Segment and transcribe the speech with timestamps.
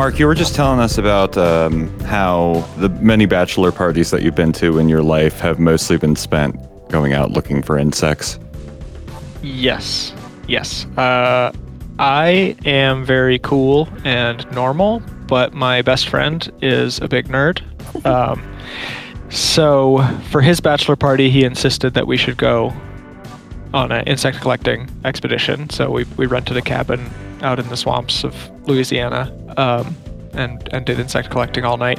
[0.00, 4.34] Mark, you were just telling us about um, how the many bachelor parties that you've
[4.34, 6.56] been to in your life have mostly been spent
[6.88, 8.38] going out looking for insects.
[9.42, 10.14] Yes.
[10.48, 10.86] Yes.
[10.96, 11.52] Uh,
[11.98, 17.60] I am very cool and normal, but my best friend is a big nerd.
[18.06, 18.42] Um,
[19.28, 19.98] so
[20.30, 22.72] for his bachelor party, he insisted that we should go
[23.74, 25.68] on an insect collecting expedition.
[25.68, 27.10] So we, we rented a cabin
[27.42, 29.96] out in the swamps of Louisiana um,
[30.32, 31.98] and, and did insect collecting all night.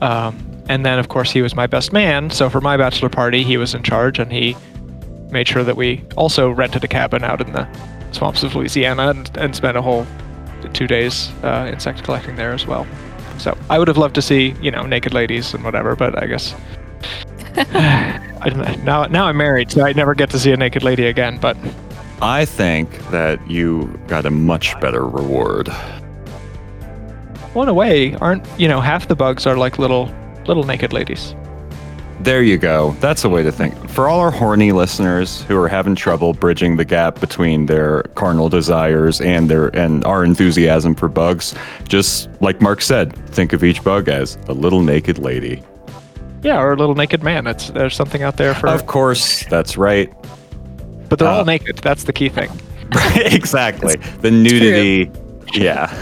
[0.00, 2.30] Um, and then, of course, he was my best man.
[2.30, 4.56] So for my bachelor party, he was in charge and he
[5.30, 7.68] made sure that we also rented a cabin out in the
[8.12, 10.06] swamps of Louisiana and, and spent a whole
[10.72, 12.86] two days uh, insect collecting there as well.
[13.38, 16.26] So I would have loved to see, you know, naked ladies and whatever, but I
[16.26, 16.54] guess
[17.56, 21.38] I now now I'm married, so I never get to see a naked lady again.
[21.38, 21.56] But
[22.22, 25.68] I think that you got a much better reward.
[27.54, 30.12] well, in a way, aren't you know half the bugs are like little
[30.46, 31.34] little naked ladies?
[32.20, 32.96] There you go.
[33.00, 33.90] That's a way to think.
[33.90, 38.48] For all our horny listeners who are having trouble bridging the gap between their carnal
[38.48, 41.54] desires and their and our enthusiasm for bugs,
[41.86, 45.62] just like Mark said, think of each bug as a little naked lady.
[46.42, 47.44] Yeah, or a little naked man.
[47.44, 48.68] That's there's something out there for.
[48.68, 50.10] Of course, that's right.
[51.08, 51.78] But they're uh, all naked.
[51.78, 52.50] That's the key thing.
[53.16, 53.96] exactly.
[54.20, 55.10] The nudity.
[55.54, 55.92] Yeah.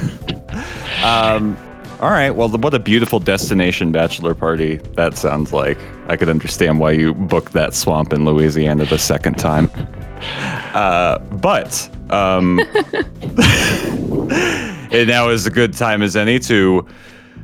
[1.02, 1.56] Um,
[2.00, 2.30] all right.
[2.30, 5.76] Well, what a beautiful destination bachelor party that sounds like.
[6.08, 9.70] I could understand why you booked that swamp in Louisiana the second time.
[10.74, 12.58] Uh, but um,
[14.90, 16.86] and now is a good time as any to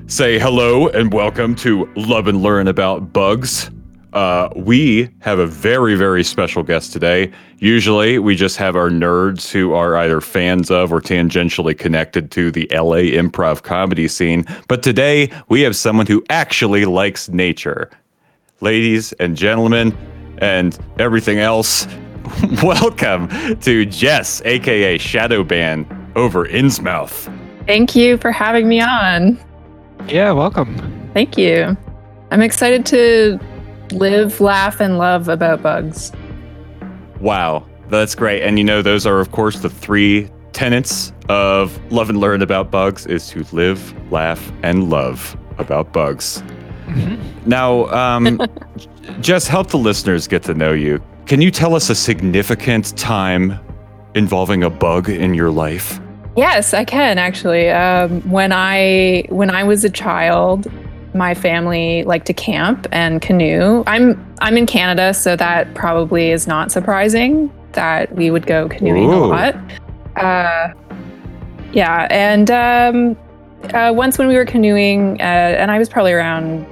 [0.07, 3.71] say hello and welcome to Love and Learn About Bugs.
[4.13, 7.31] Uh, we have a very, very special guest today.
[7.59, 12.51] Usually, we just have our nerds who are either fans of or tangentially connected to
[12.51, 14.45] the LA improv comedy scene.
[14.67, 17.91] But today, we have someone who actually likes nature.
[18.61, 19.97] Ladies and gentlemen,
[20.39, 21.87] and everything else,
[22.63, 23.29] welcome
[23.61, 27.33] to Jess, aka Shadow Shadowban, over Innsmouth.
[27.67, 29.39] Thank you for having me on.
[30.09, 31.11] Yeah, welcome.
[31.15, 31.77] Thank you.
[32.33, 33.39] I'm excited to
[33.93, 36.13] live, laugh, and love about bugs.
[37.21, 38.43] Wow, that's great.
[38.43, 42.71] And you know, those are of course the three tenets of love and learn about
[42.71, 46.43] bugs is to live, laugh, and love about bugs.
[47.47, 48.41] Now, um,
[49.21, 51.03] just help the listeners get to know you.
[51.27, 53.59] Can you tell us a significant time
[54.15, 56.01] involving a bug in your life?
[56.37, 57.71] Yes, I can actually.
[57.71, 60.71] Um, when I when I was a child,
[61.15, 63.83] my family like to camp and canoe.
[63.87, 69.11] I'm I'm in Canada, so that probably is not surprising that we would go canoeing
[69.11, 69.57] a lot.
[70.17, 70.73] Uh,
[71.73, 73.17] yeah, and um,
[73.75, 76.67] uh, once when we were canoeing, uh, and I was probably around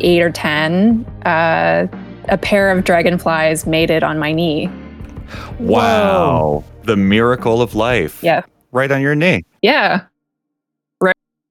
[0.00, 1.86] eight or ten, uh,
[2.28, 4.68] a pair of dragonflies mated on my knee.
[5.58, 8.22] Wow, the miracle of life.
[8.22, 9.44] Yeah, Right on your knee.
[9.62, 10.02] yeah,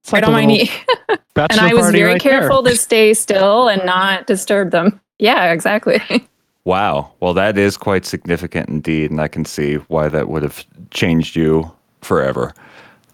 [0.04, 0.70] It's right like on my knee.
[1.10, 2.42] and I was very right there.
[2.42, 5.00] careful to stay still and not disturb them.
[5.20, 6.02] Yeah, exactly.
[6.66, 7.12] Wow.
[7.20, 11.36] Well, that is quite significant indeed, and I can see why that would have changed
[11.36, 11.70] you
[12.02, 12.54] forever.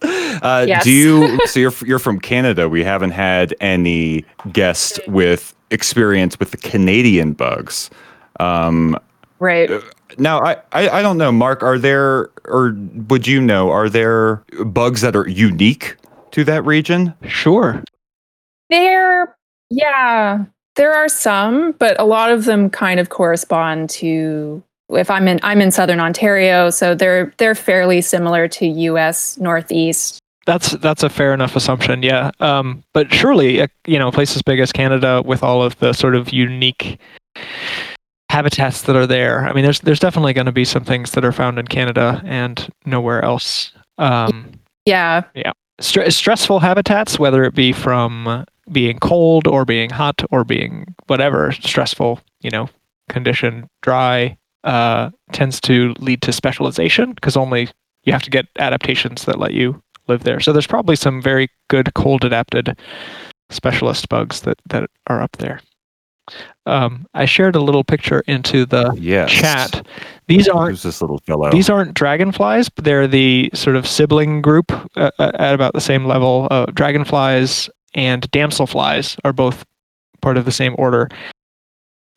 [0.04, 0.84] Uh, Yes.
[0.84, 1.40] Do you?
[1.48, 2.70] so you're you're from Canada.
[2.70, 7.90] We haven't had any guests with experience with the Canadian bugs.
[8.40, 8.96] Um,
[9.40, 9.68] right.
[10.20, 11.64] now, I, I I don't know, Mark.
[11.64, 12.76] Are there or
[13.10, 13.72] would you know?
[13.72, 15.96] Are there bugs that are unique
[16.32, 17.14] to that region?
[17.28, 17.84] Sure.
[18.70, 19.36] There,
[19.70, 20.46] yeah,
[20.76, 24.64] there are some, but a lot of them kind of correspond to.
[24.90, 29.38] If I'm in, I'm in southern Ontario, so they're they're fairly similar to U.S.
[29.38, 30.20] Northeast.
[30.46, 32.32] That's that's a fair enough assumption, yeah.
[32.40, 35.78] Um, but surely, uh, you know, a place as big as Canada with all of
[35.80, 37.00] the sort of unique
[38.32, 39.42] habitats that are there.
[39.48, 42.22] I mean, there's there's definitely going to be some things that are found in Canada
[42.26, 43.72] and nowhere else.
[43.98, 44.52] Um,
[44.86, 45.24] yeah.
[45.36, 50.94] Yeah, stre- stressful habitats, whether it be from being cold or being hot or being
[51.08, 52.70] whatever stressful, you know,
[53.10, 57.70] condition, dry, uh, tends to lead to specialization because only
[58.04, 60.40] you have to get adaptations that let you live there.
[60.40, 62.78] So there's probably some very good cold adapted
[63.50, 65.62] specialist bugs that, that are up there.
[66.66, 69.32] Um, I shared a little picture into the Yes.
[69.32, 69.86] chat.
[70.28, 71.50] These aren't Who's this little fellow?
[71.52, 75.82] these aren't dragonflies, but they're the sort of sibling group uh, uh, at about the
[75.82, 76.48] same level.
[76.52, 79.66] Uh, dragonflies and damselflies are both
[80.22, 81.10] part of the same order.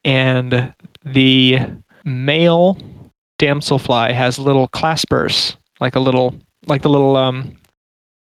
[0.04, 0.74] And
[1.04, 1.58] the
[2.04, 2.76] male
[3.38, 6.34] damselfly has little claspers, like a little,
[6.66, 7.56] like the little um,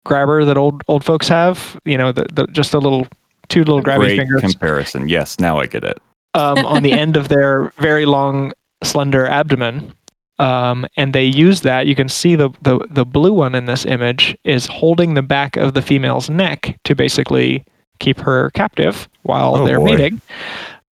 [0.06, 1.80] grabber that old old folks have.
[1.86, 3.08] You know, the, the just a little
[3.54, 5.08] two little grabby Great fingers comparison.
[5.08, 6.00] Yes, now I get it.
[6.34, 8.52] um, on the end of their very long,
[8.84, 9.94] slender abdomen.
[10.40, 11.86] Um, and they use that.
[11.86, 15.56] You can see the, the the blue one in this image is holding the back
[15.58, 17.64] of the female's neck to basically
[18.00, 19.86] keep her captive while Oh, they're boy.
[19.96, 20.22] mating.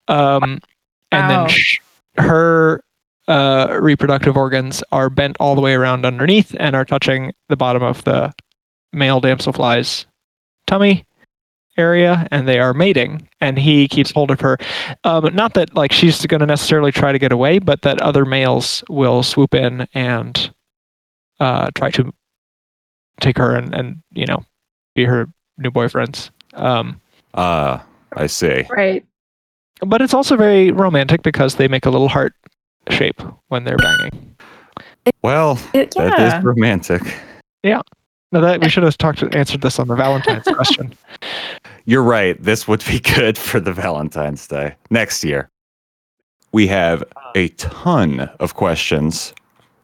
[0.07, 0.59] Um,
[1.11, 1.45] and Wow.
[1.45, 1.77] then sh-
[2.17, 2.81] her
[3.27, 7.83] uh, reproductive organs are bent all the way around underneath and are touching the bottom
[7.83, 8.33] of the
[8.91, 10.05] male damselfly's
[10.65, 11.05] tummy
[11.77, 13.27] area, and they are mating.
[13.41, 14.57] And he keeps hold of her.
[15.03, 18.25] Um, not that like she's going to necessarily try to get away, but that other
[18.25, 20.51] males will swoop in and
[21.39, 22.13] uh, try to
[23.21, 24.43] take her and, and you know
[24.95, 25.27] be her
[25.57, 26.29] new boyfriends.
[26.53, 26.99] Um,
[27.33, 28.63] Ah, I see.
[28.69, 29.05] Right.
[29.85, 32.33] but it's also very romantic because they make a little heart
[32.89, 34.35] shape when they're banging.
[35.21, 36.37] Well, It- that yeah.
[36.39, 37.01] is romantic.
[38.31, 40.93] No, that we should have talked answered this on the Valentine's question.
[41.85, 42.41] You're right.
[42.41, 45.49] This would be good for the Valentine's Day next year.
[46.51, 47.03] We have
[47.35, 49.33] a ton of questions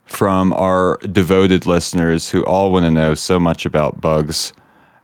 [0.06, 4.52] from our devoted listeners who all want to know so much about bugs.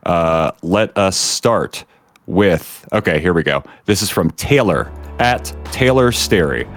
[0.04, 1.84] Uh, let us start
[2.26, 3.62] with okay, here we go.
[3.86, 6.68] This is from Taylor at Taylor Sterry.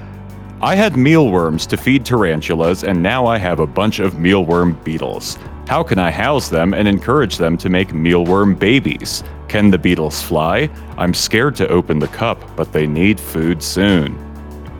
[0.62, 5.38] I had mealworms to feed tarantulas, and now I have a bunch of mealworm beetles.
[5.68, 9.24] How can I house them and encourage them to make mealworm babies?
[9.48, 10.69] Can the beetles fly?
[10.98, 14.18] I'm scared to open the cup, but they need food soon.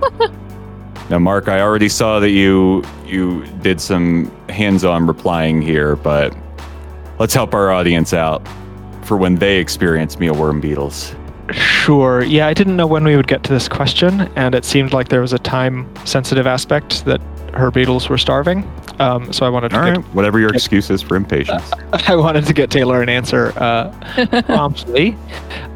[1.10, 6.36] now, Mark, I already saw that you you did some hands-on replying here, but
[7.18, 8.46] let's help our audience out
[9.04, 11.16] for when they experience mealworm beetles.
[11.52, 12.24] Sure.
[12.24, 15.10] Yeah, I didn't know when we would get to this question, and it seemed like
[15.10, 17.22] there was a time-sensitive aspect that
[17.54, 18.70] her beetles were starving.
[19.00, 21.72] Um, so I wanted to All get right, whatever your excuse is for impatience.
[22.08, 23.92] I wanted to get Taylor an answer uh,
[24.46, 25.18] promptly.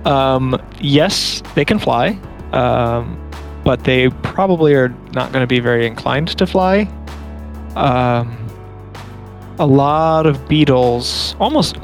[0.05, 2.19] Um, yes, they can fly,
[2.51, 3.19] um,
[3.63, 6.81] but they probably are not going to be very inclined to fly.
[7.75, 8.37] Um,
[9.59, 11.77] a lot of beetles, almost,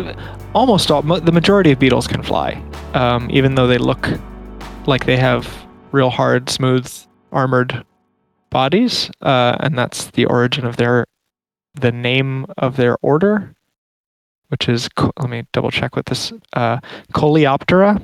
[0.53, 2.61] almost all, mo- the majority of beetles can fly,
[2.93, 4.07] um, even though they look
[4.85, 5.51] like they have
[5.91, 6.91] real hard, smooth,
[7.31, 7.83] armored
[8.49, 11.05] bodies, uh, and that's the origin of their,
[11.75, 13.55] the name of their order
[14.53, 14.87] which is
[15.17, 16.77] let me double check with this uh,
[17.11, 17.99] Coleoptera.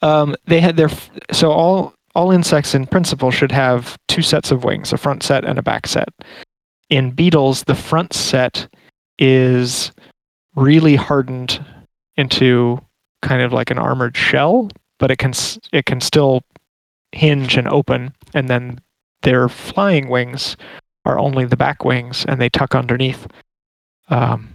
[0.00, 0.88] Um, they had their
[1.30, 5.44] so all all insects in principle should have two sets of wings, a front set
[5.44, 6.08] and a back set.
[6.88, 8.66] In beetles, the front set
[9.18, 9.92] is
[10.56, 11.62] really hardened
[12.16, 12.80] into
[13.20, 15.34] kind of like an armored shell, but it can
[15.70, 16.40] it can still
[17.12, 18.80] hinge and open, and then
[19.20, 20.56] their flying wings
[21.04, 23.26] are only the back wings, and they tuck underneath.
[24.08, 24.52] Um,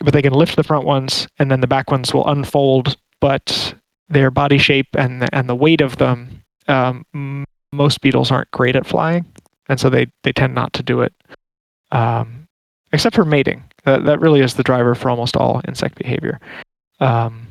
[0.00, 3.74] but they can lift the front ones and then the back ones will unfold but
[4.08, 8.76] their body shape and the, and the weight of them um, most beetles aren't great
[8.76, 9.24] at flying
[9.68, 11.12] and so they, they tend not to do it.
[11.92, 12.46] Um,
[12.92, 13.62] except for mating.
[13.84, 16.40] That, that really is the driver for almost all insect behavior.
[17.00, 17.48] Um,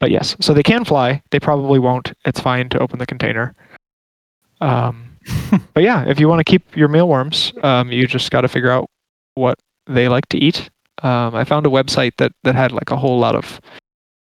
[0.00, 1.22] but yes so they can fly.
[1.30, 2.12] They probably won't.
[2.24, 3.54] It's fine to open the container.
[4.60, 5.03] Um,
[5.74, 8.70] but yeah if you want to keep your mealworms um, you just got to figure
[8.70, 8.88] out
[9.34, 10.68] what they like to eat
[11.02, 13.60] um, I found a website that that had like a whole lot of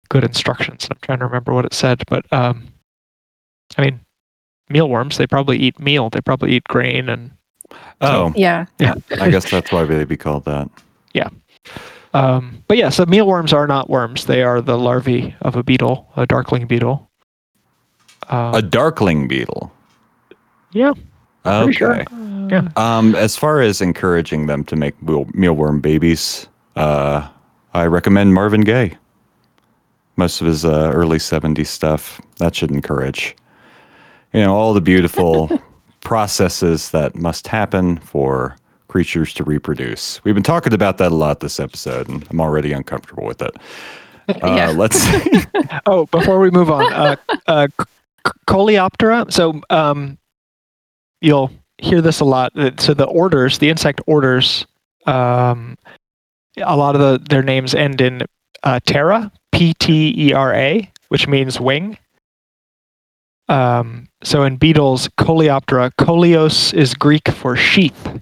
[0.10, 0.88] good instructions.
[0.90, 2.68] I'm trying to remember what it said, but um,
[3.78, 4.00] I mean,
[4.70, 6.10] mealworms they probably eat meal.
[6.10, 7.32] They probably eat grain and
[8.02, 8.34] Oh,
[8.80, 8.96] Yeah.
[9.20, 10.70] I guess that's why they'd be called that.
[11.14, 11.30] Yeah.
[12.14, 12.90] Um, but yeah.
[12.90, 14.26] So mealworms are not worms.
[14.26, 17.10] They are the larvae of a beetle, a darkling beetle.
[18.30, 19.72] Um, A darkling beetle.
[20.72, 20.94] Yeah.
[21.46, 21.64] Okay.
[21.64, 22.04] pretty sure.
[22.50, 22.68] Yeah.
[22.76, 27.28] Um, as far as encouraging them to make meal- mealworm babies, uh,
[27.74, 28.98] I recommend Marvin Gaye.
[30.18, 33.36] Most of his uh, early 70s stuff that should encourage,
[34.34, 35.50] you know, all the beautiful
[36.02, 38.56] processes that must happen for
[38.90, 40.22] creatures to reproduce.
[40.26, 43.56] We've been talking about that a lot this episode, and I'm already uncomfortable with it.
[44.30, 44.70] Uh, Yeah.
[44.70, 45.04] Let's.
[45.88, 47.16] Oh, before we move on, uh,
[47.48, 47.86] uh, C-
[48.28, 49.32] C- Coleoptera.
[49.34, 50.18] So um,
[51.22, 52.52] you'll hear this a lot.
[52.58, 54.66] Uh, So the orders, the insect orders,
[55.06, 55.78] um,
[56.58, 58.22] a lot of the their names end in
[58.64, 61.98] uh, Ptera, P T E R A, which means wing.
[63.50, 68.22] Um, so in beetles, Coleoptera, Coleos is Greek for sheath,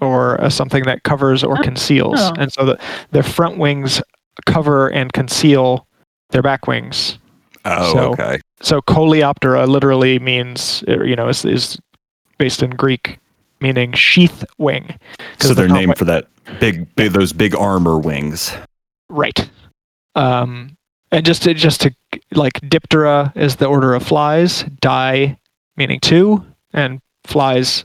[0.00, 1.62] or uh, something that covers or Oh.
[1.62, 2.32] conceals, Oh.
[2.38, 2.78] and so the
[3.10, 4.00] their front wings
[4.46, 5.86] cover and conceal
[6.30, 7.18] their back wings.
[7.64, 8.40] oh, So- okay.
[8.62, 11.78] So Coleoptera literally means, uh, you know, is, is
[12.40, 13.18] based in Greek,
[13.60, 14.98] meaning sheath wing.
[15.38, 16.26] So the their front name wi- for that
[16.58, 18.56] big, big, those big armor wings.
[19.10, 19.48] Right.
[20.14, 20.76] Um,
[21.12, 21.94] and just to, just to
[22.32, 24.64] like Diptera is the order of flies.
[24.80, 25.36] Di
[25.76, 26.42] meaning two,
[26.72, 27.84] and flies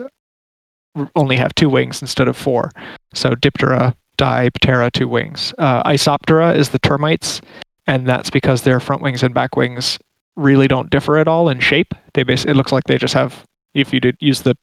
[1.18, 2.72] only have two wings instead of four.
[3.14, 5.54] So Diptera, Di, Ptera, two wings.
[5.58, 7.42] Uh, Isoptera is the termites,
[7.88, 10.00] and that's because their front wings and back wings
[10.38, 11.94] really don't differ at all in shape.
[12.14, 13.44] They bas- it looks like they just have
[13.76, 14.56] if you did use the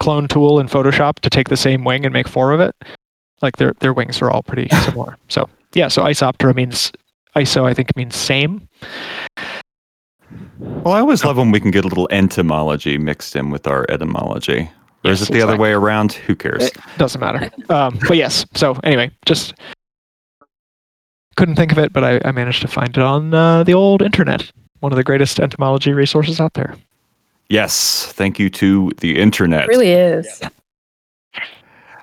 [0.00, 2.74] clone tool in Photoshop to take the same wing and make four of it,
[3.42, 5.16] like their their wings are all pretty similar.
[5.28, 6.90] So yeah, so Isoptera means
[7.36, 8.68] ISO I think means same.
[10.58, 13.86] Well, I always love when we can get a little entomology mixed in with our
[13.88, 14.70] etymology.
[15.04, 16.12] Or is Yes, it the other way around?
[16.12, 16.64] Who cares?
[16.64, 17.50] It doesn't matter.
[17.70, 18.46] Um, but yes.
[18.54, 19.54] So anyway, just
[21.36, 24.00] couldn't think of it, but I, I managed to find it on uh, the old
[24.02, 24.50] internet.
[24.80, 26.74] One of the greatest entomology resources out there.
[27.48, 28.06] Yes.
[28.12, 29.64] Thank you to the internet.
[29.64, 30.40] It really is.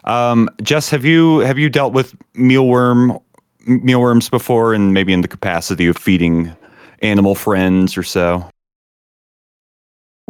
[0.06, 3.22] Um, Jess, have you have you dealt with mealworm
[3.68, 6.56] mealworms before, and maybe in the capacity of feeding
[7.02, 8.48] animal friends or so?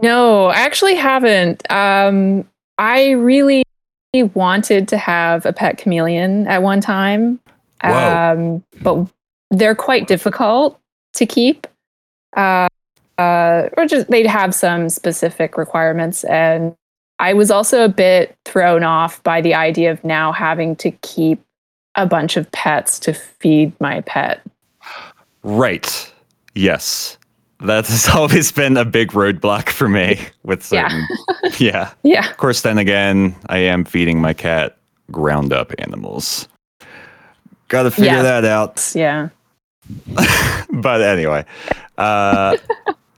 [0.02, 1.70] No, I actually haven't.
[1.72, 3.64] Um, I really
[4.14, 7.40] wanted to have a pet chameleon at one time,
[7.84, 8.34] Whoa.
[8.34, 9.08] um, but
[9.52, 10.80] they're quite difficult
[11.14, 11.68] to keep.
[12.36, 12.68] Uh,
[13.18, 16.76] uh, or just they'd have some specific requirements, and
[17.20, 21.42] I was also a bit thrown off by the idea of now having to keep
[21.96, 24.42] a bunch of pets to feed my pet.
[25.44, 26.12] Right.
[26.56, 27.18] Yes.
[27.62, 30.90] That has always been a big roadblock for me with Yeah.
[31.58, 31.94] yeah.
[32.04, 34.78] Yeah, Of course, then again, I am feeding my cat
[35.12, 36.50] ground up animals.
[37.70, 38.22] Got to figure Yeah.
[38.24, 38.92] that out.
[38.94, 39.30] yeah.
[40.74, 41.46] but anyway.
[41.98, 42.58] Uh,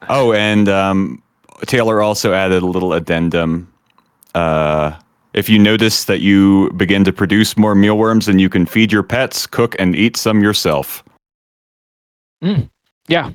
[0.09, 1.21] oh, and um,
[1.65, 3.71] Taylor also added a little addendum.
[4.35, 4.97] Uh,
[5.33, 9.03] if you notice that you begin to produce more mealworms than you can feed your
[9.03, 11.03] pets, cook and eat some yourself.
[13.07, 13.31] Yeah.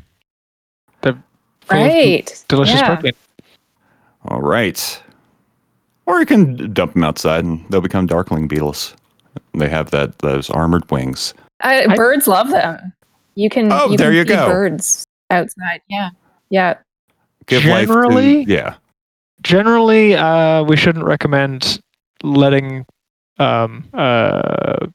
[1.02, 1.12] The
[1.62, 2.44] full of Right.
[2.48, 2.94] delicious yeah.
[2.94, 3.12] protein.
[4.28, 5.02] All right.
[6.06, 8.94] Or you can dump them outside and they'll become darkling beetles.
[9.54, 11.34] They have that those armored wings.
[11.64, 12.92] Uh, I- birds love them.
[13.34, 13.72] You can.
[13.72, 14.48] Oh, you there can you feed go.
[14.48, 15.80] Birds outside.
[15.88, 16.10] Yeah.
[16.52, 16.74] Yeah.
[17.46, 18.74] Give life Generally- to yeah.
[19.42, 21.80] Generally, uh, we shouldn't recommend
[22.22, 22.86] letting
[23.40, 24.86] um, uh,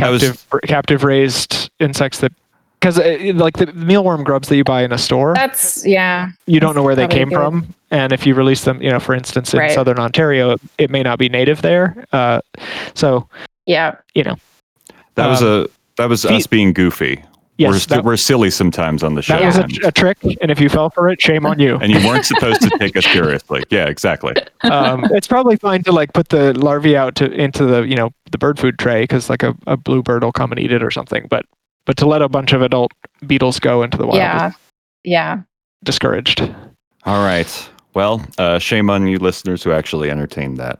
[0.00, 2.32] I was- captive captive raised insects that
[2.80, 2.96] because
[3.34, 6.30] like the mealworm grubs that you buy in a store, That's yeah.
[6.46, 7.34] you don't know where they came good.
[7.34, 9.72] from, and if you release them, you know, for instance, in Right.
[9.72, 12.02] southern Ontario, it may not be native there.
[12.12, 12.40] Uh,
[12.94, 13.28] so
[13.66, 13.96] Yeah.
[14.14, 14.36] You know
[15.16, 15.66] that was Um, a
[15.98, 17.22] that was feed- us being goofy.
[17.60, 19.34] Yes, we're, that, we're silly sometimes on the show.
[19.34, 21.76] that was a, and- a trick, and if you fell for it, shame on you.
[21.76, 23.62] and you weren't supposed to take us seriously.
[23.70, 24.34] Yeah, exactly.
[24.62, 28.10] um, it's probably fine to like put the larvae out to into the you know
[28.32, 30.90] the bird food tray because like a, a bluebird will come and eat it or
[30.90, 31.26] something.
[31.30, 31.44] But
[31.84, 32.92] but to let a bunch of adult
[33.26, 34.48] beetles go into the wild Yeah.
[34.48, 34.54] is
[35.04, 35.40] Yeah.
[35.84, 36.40] discouraged.
[37.04, 37.68] All right.
[37.94, 40.78] Well, uh, shame on you listeners who actually entertained that.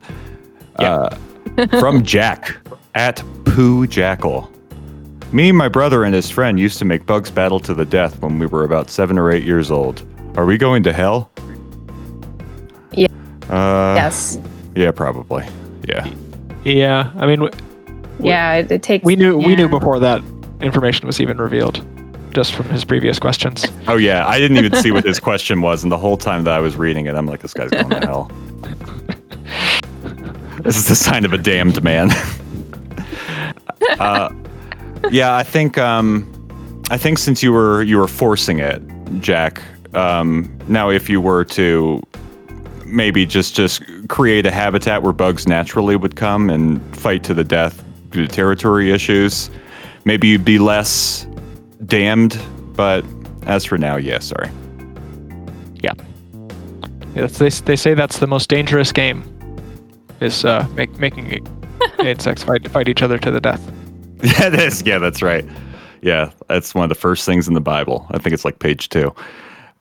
[0.76, 1.14] Uh,
[1.80, 2.56] from Jack
[2.94, 4.50] at Pooh Jackal.
[5.32, 8.38] Me, my brother, and his friend used to make bugs battle to the death when
[8.38, 10.02] we were about seven or eight years old.
[10.36, 11.30] Are we going to hell?
[12.92, 13.06] Yeah.
[13.48, 14.38] Uh, yes.
[14.74, 15.46] Yeah, probably.
[15.86, 16.12] Yeah.
[16.64, 17.52] Yeah, I mean w-
[18.18, 18.54] Yeah.
[18.54, 19.04] It, it takes.
[19.04, 20.22] we knew we knew before that
[20.60, 21.84] information was even revealed,
[22.32, 23.66] just from his previous questions.
[23.86, 26.54] Oh yeah, I didn't even see what his question was, and the whole time that
[26.54, 28.30] I was reading it, I'm like, this guy's going to hell.
[30.62, 32.10] this is the sign of a damned man.
[33.98, 34.28] uh,
[35.10, 36.26] yeah, I think um,
[36.90, 38.82] I think since you were you were forcing it,
[39.20, 39.62] Jack.
[39.94, 42.02] Um, now, if you were to
[42.84, 47.44] maybe just just create a habitat where bugs naturally would come and fight to the
[47.44, 49.50] death due to territory issues,
[50.04, 51.26] maybe you'd be less
[51.86, 52.40] damned.
[52.74, 53.04] But
[53.46, 54.50] as for now, yeah, sorry.
[55.82, 55.94] Yeah,
[57.14, 59.24] that's, they they say that's the most dangerous game,
[60.20, 61.46] is uh, make, making
[61.98, 63.60] insects fight fight each other to the death.
[64.40, 64.82] Yeah, it is.
[64.84, 65.44] Yeah, that's right.
[66.02, 68.06] Yeah, that's one of the first things in the Bible.
[68.10, 69.14] I think it's like page two.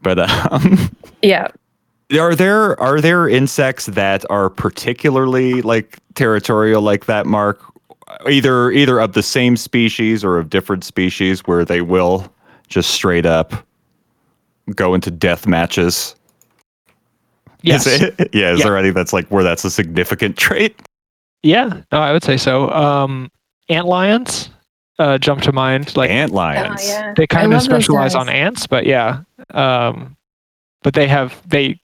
[0.01, 0.19] But
[0.51, 0.89] um,
[1.21, 1.47] Yeah.
[2.17, 7.61] are there are there insects that are particularly like territorial like that, Mark?
[8.29, 12.31] Either either of the same species or of different species, where they will
[12.67, 13.53] just straight up
[14.75, 16.15] go into death matches.
[17.61, 17.85] Yes.
[17.87, 18.29] Is it?
[18.33, 18.51] Yeah.
[18.51, 18.65] Is Yeah.
[18.65, 20.79] there any that's like where that's a significant trait?
[21.43, 22.69] Yeah, no, I would say so.
[22.71, 23.31] Um,
[23.69, 24.49] ant lions
[24.97, 25.95] uh, jump to mind.
[25.95, 26.85] Like Ant Oh, lions.
[26.87, 27.13] yeah.
[27.15, 29.21] they I kind of specialize on ants, but yeah.
[29.51, 30.17] Um,
[30.83, 31.79] but they have they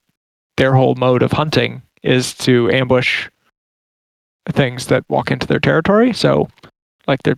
[0.57, 3.29] their whole mode of hunting is to ambush
[4.49, 6.13] things that walk into their territory.
[6.13, 6.49] So,
[7.07, 7.35] like their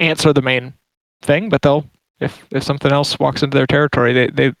[0.00, 0.72] ants are the main
[1.22, 1.84] thing, but they'll
[2.20, 4.52] if if something else walks into their territory, they they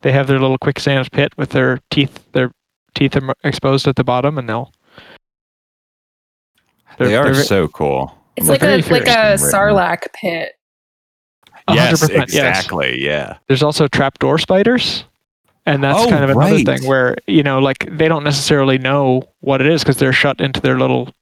[0.00, 2.50] they have their little quicksand pit with their teeth their
[2.94, 4.72] teeth are exposed at the bottom, and they'll.
[6.98, 8.16] they're- They are so cool.
[8.36, 9.52] It's They're like a like a furious.
[9.52, 10.52] sarlacc pit.
[11.70, 12.22] Yes, 100%, yes.
[12.24, 13.00] exactly.
[13.04, 13.38] Yeah.
[13.46, 15.04] There's also trapdoor spiders,
[15.64, 16.66] and that's Oh, kind of another right.
[16.66, 20.40] thing where you know, like they don't necessarily know what it is because they're shut
[20.40, 21.12] into their little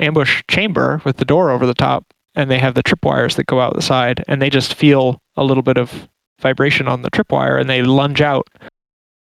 [0.00, 3.60] ambush chamber with the door over the top, and they have the tripwires that go
[3.60, 6.08] out the side, and they just feel a little bit of
[6.40, 8.48] vibration on the tripwire, and they lunge out.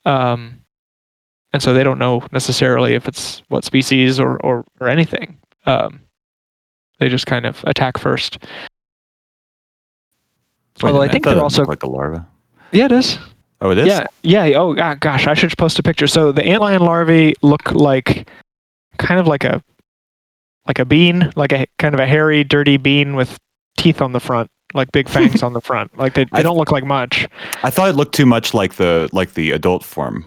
[0.06, 0.62] Um,
[1.52, 5.38] and so they don't know necessarily if it's what species or or, or anything.
[5.66, 6.02] Um,
[7.00, 8.38] they just kind of attack first.
[10.82, 12.28] Wait Although I think they're it also like a larva.
[12.72, 13.18] yeah, it is.
[13.62, 13.88] Oh, it is.
[13.88, 14.46] Yeah, yeah.
[14.58, 16.08] Oh, ah, gosh, I should post a picture.
[16.08, 18.30] So the antlion larvae look like
[18.98, 19.64] kind of like a
[20.68, 23.38] like a bean, like a kind of a hairy, dirty bean with
[23.78, 25.98] teeth on the front, like big fangs on the front.
[25.98, 27.28] Like they, they I- don't look like much.
[27.64, 30.26] I thought it looked too much like the like the adult form.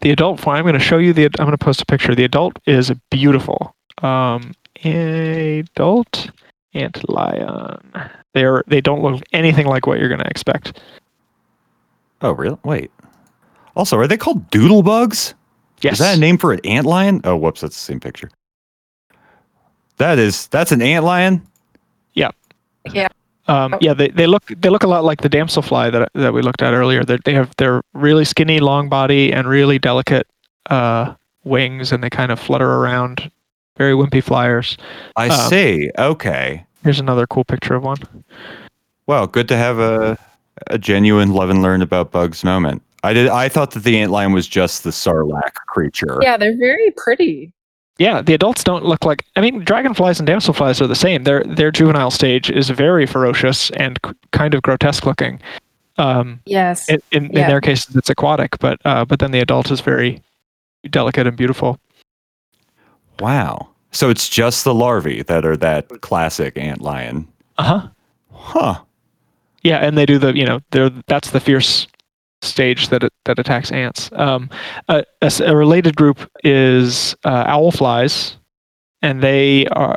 [0.00, 0.56] The adult form.
[0.56, 1.24] I'm going to show you the.
[1.26, 2.14] I'm going to post a picture.
[2.14, 3.74] The adult is beautiful.
[4.02, 4.52] Um,
[4.84, 6.30] adult
[6.74, 8.10] antlion.
[8.34, 10.80] They're they don't look anything like what you're going to expect.
[12.22, 12.58] Oh, really?
[12.64, 12.90] Wait.
[13.74, 15.34] Also, are they called doodle bugs?
[15.80, 15.94] Yes.
[15.94, 17.20] Is that a name for an antlion?
[17.24, 18.30] Oh, whoops, that's the same picture.
[19.98, 21.42] That is that's an antlion.
[23.48, 26.42] Um, yeah, they, they look they look a lot like the damselfly that that we
[26.42, 27.04] looked at earlier.
[27.04, 30.26] They they have they're really skinny, long body, and really delicate
[30.70, 31.14] uh,
[31.44, 33.30] wings, and they kind of flutter around.
[33.76, 34.76] Very wimpy flyers.
[35.16, 35.90] I Um, see.
[35.98, 36.64] Okay.
[36.82, 37.98] Here's another cool picture of one.
[39.06, 40.18] Well, good to have a
[40.68, 42.82] a genuine love and learn about bugs moment.
[43.04, 43.28] I did.
[43.28, 46.18] I thought that the antlion was just the sarlacc creature.
[46.22, 47.52] Yeah, they're very pretty.
[47.98, 49.24] Yeah, the adults don't look like.
[49.36, 51.24] I mean, dragonflies and damselflies are the same.
[51.24, 55.40] Their their juvenile stage is very ferocious and c- kind of grotesque looking.
[55.98, 56.88] Um, Yes.
[56.88, 60.22] in in, in their case, it's aquatic, but uh, but then the adult is very
[60.90, 61.78] delicate and beautiful.
[63.20, 63.68] Wow.
[63.92, 67.26] So it's just the larvae that are that classic ant lion.
[67.58, 67.88] Uh huh.
[68.32, 68.80] Huh.
[69.62, 71.86] Yeah, and they do the you know they're that's the fierce
[72.42, 74.10] stage that it, that attacks ants.
[74.12, 74.50] Um,
[74.88, 78.36] a, a related group is uh, owl flies,
[79.02, 79.96] and they are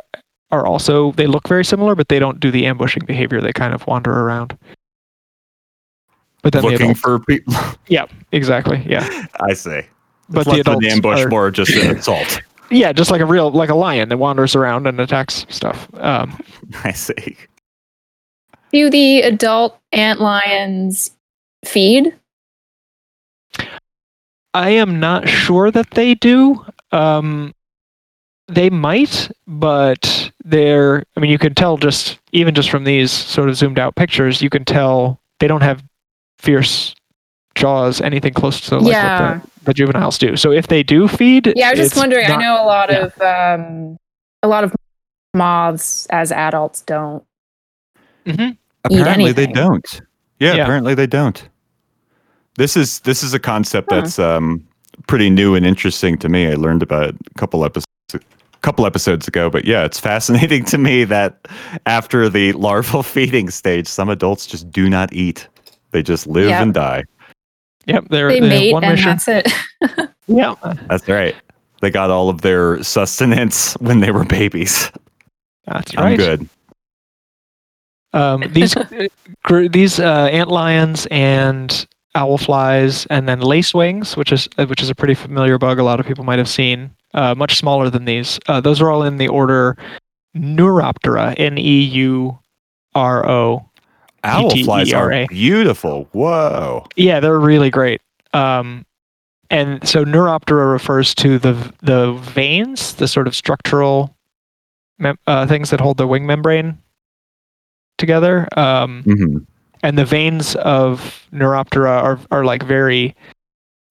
[0.50, 3.40] are also they look very similar, but they don't do the ambushing behavior.
[3.40, 4.58] They kind of wander around.
[6.42, 7.54] But then the Looking for people.
[7.88, 9.26] Yeah, exactly, yeah.
[9.40, 9.82] I see.
[10.28, 12.40] But Less the adults the ambush, are- more just an assault.
[12.70, 15.88] Yeah, just like a real like a lion that wanders around and attacks stuff.
[15.94, 16.42] Um,
[16.84, 17.36] I see.
[18.72, 21.10] Do the adult ant lions
[21.64, 22.14] feed?
[24.54, 26.64] I am not sure that they do.
[26.92, 27.54] Um,
[28.48, 31.04] they might, but they're.
[31.16, 34.42] I mean, you can tell just even just from these sort of zoomed out pictures,
[34.42, 35.82] you can tell they don't have
[36.38, 36.94] fierce
[37.54, 39.20] jaws, anything close to like that.
[39.20, 39.40] Yeah.
[39.60, 40.36] What the, the juveniles do.
[40.36, 42.28] So if they do feed, Yeah, I was just wondering.
[42.28, 43.04] not- I know a lot yeah.
[43.06, 43.20] of
[43.60, 43.96] um,
[44.42, 44.74] a lot of
[45.34, 47.24] moths as adults don't.
[48.26, 48.56] Mhm.
[48.84, 49.54] Apparently they anything.
[49.54, 50.00] don't.
[50.38, 50.62] Yeah, Yeah.
[50.62, 51.48] apparently they don't.
[52.56, 54.00] This is this is a concept Huh.
[54.00, 54.64] that's um,
[55.06, 56.46] pretty new and interesting to me.
[56.50, 57.86] I learned about it a couple episodes
[58.62, 61.48] couple episodes ago, but yeah, it's fascinating to me that
[61.86, 65.48] after the larval feeding stage, some adults just do not eat.
[65.92, 66.60] They just live Yep.
[66.62, 67.04] and die.
[67.90, 69.08] Yep, they're, They they mate one and mission.
[69.10, 70.10] that's it.
[70.28, 70.54] Yeah,
[70.88, 71.34] That's right.
[71.80, 74.90] They got all of their sustenance when they were babies.
[75.66, 76.16] that's I'm right.
[76.18, 76.48] good.
[78.12, 79.08] Um, these uh,
[79.44, 84.82] gr- these uh, ant lions and owl flies, and then lacewings, which is uh, which
[84.82, 85.78] is a pretty familiar bug.
[85.78, 86.90] A lot of people might have seen.
[87.12, 88.38] Uh, much smaller than these.
[88.46, 89.76] Uh, those are all in the order
[90.36, 91.34] Neuroptera.
[91.38, 92.38] N e u
[92.94, 93.68] r o.
[94.24, 96.08] Owl flies are beautiful.
[96.12, 96.86] Whoa.
[96.96, 98.00] Yeah, they're really great.
[98.32, 98.84] Um,
[99.50, 104.14] and so Neuroptera refers to the the veins, the sort of structural
[104.98, 106.78] mem- uh, things that hold the wing membrane
[107.98, 108.48] together.
[108.56, 109.38] Um, hmm
[109.82, 113.14] and the veins of Neuroptera are are like very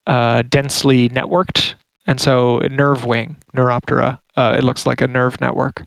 [0.06, 1.74] uh, densely networked,
[2.06, 5.84] and so nerve wing Neuroptera, uh, it looks like a nerve network.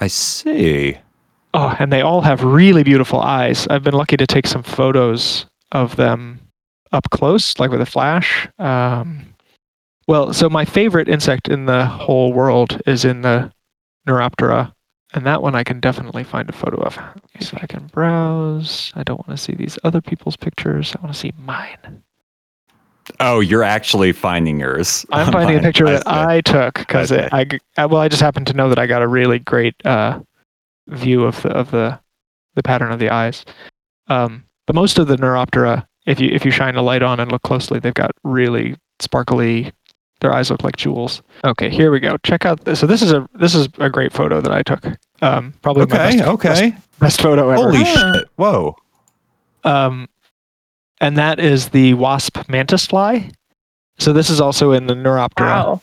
[0.00, 0.98] I see.
[1.52, 3.66] Oh, and they all have really beautiful eyes.
[3.68, 6.40] I've been lucky to take some photos of them
[6.92, 8.48] up close, like with a flash.
[8.58, 9.34] Um,
[10.06, 13.52] well, so my favorite insect in the whole world is in the
[14.08, 14.72] Neuroptera,
[15.12, 16.98] and that one I can definitely find a photo of.
[17.40, 18.92] So I can browse.
[18.94, 20.94] I don't want to see these other people's pictures.
[20.96, 22.02] I want to see mine.
[23.18, 25.04] Oh, you're actually finding yours.
[25.12, 26.06] I'm finding a picture I that.
[26.06, 27.46] I took because I.
[27.78, 30.20] well, I just happen to know that I got a really great uh,
[30.90, 31.98] view of the of the
[32.54, 33.44] the pattern of the eyes.
[34.08, 37.30] Um, but most of the Neuroptera, if you if you shine a light on and
[37.30, 39.72] look closely, they've got really sparkly.
[40.20, 41.22] Their eyes look like jewels.
[41.44, 42.18] Okay, here we go.
[42.24, 42.78] Check out this.
[42.78, 44.84] So this is a this is a great photo that I took.
[45.22, 46.70] Um, probably my Okay, best, okay.
[46.70, 47.62] best, best photo ever.
[47.62, 48.12] Holy Ah.
[48.14, 48.28] shit!
[48.36, 48.76] Whoa.
[49.64, 50.08] Um,
[51.00, 53.30] and that is the wasp mantis fly.
[53.98, 55.82] So this is also in the Neuroptera, Wow.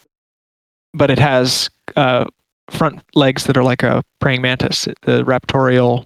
[0.93, 2.26] but it has uh,
[2.69, 4.86] front legs that are like a praying mantis.
[5.01, 6.06] The raptorial,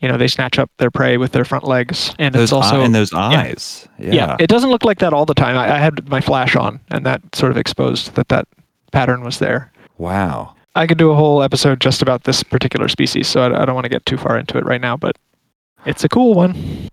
[0.00, 2.80] you know, they snatch up their prey with their front legs, and Those it's also
[2.80, 3.88] eye- and those eyes.
[3.98, 4.12] Yeah.
[4.12, 4.36] yeah.
[4.38, 5.56] It doesn't look like that all the time.
[5.56, 8.46] I, I had my flash on, and that sort of exposed that that
[8.92, 9.72] pattern was there.
[9.98, 10.54] Wow.
[10.74, 13.74] I could do a whole episode just about this particular species, so I, I don't
[13.74, 15.16] want to get too far into it right now, but
[15.84, 16.88] it's a cool one.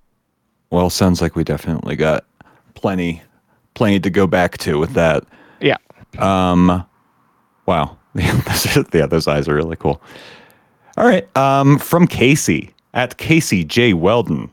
[0.71, 2.25] Well, sounds like we definitely got
[2.75, 3.21] plenty,
[3.75, 5.23] plenty to go back to with that.
[5.62, 5.78] Yeah.
[6.17, 6.86] Um.
[7.65, 7.97] Wow.
[8.93, 10.02] yeah, those eyes are really cool.
[10.98, 11.28] All right.
[11.38, 11.78] Um.
[11.80, 14.50] From Casey at Casey J Weldon.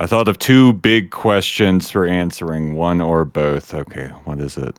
[0.00, 3.74] I thought of two big questions for answering, one or both.
[3.74, 4.78] Okay, what is it?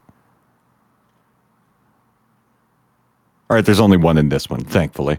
[3.49, 5.17] All right, there's only one in this one, thankfully.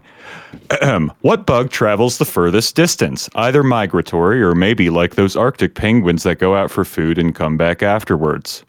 [1.21, 6.39] What bug travels the furthest distance, either migratory or maybe like those Arctic penguins that
[6.39, 8.63] go out for food and come back afterwards?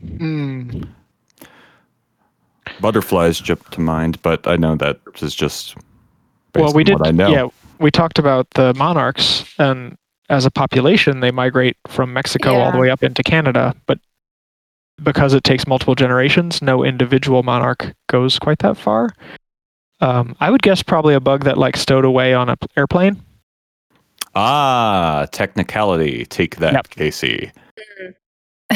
[0.00, 0.82] Hmm.
[2.80, 5.74] Butterflies jump to mind, but I know that is just
[6.52, 6.98] based well, we on did.
[6.98, 7.28] what I know.
[7.30, 9.96] Yeah, we talked about the monarchs, and
[10.28, 13.74] as a population, they migrate from Mexico all the way up into Canada.
[13.86, 13.98] But
[15.02, 19.10] because it takes multiple generations, no individual monarch goes quite that far.
[20.00, 23.22] Um, I would guess probably a bug that like stowed away on an airplane.
[24.34, 26.26] Ah, technicality.
[26.26, 26.90] Take that, Yep.
[26.90, 27.50] Casey.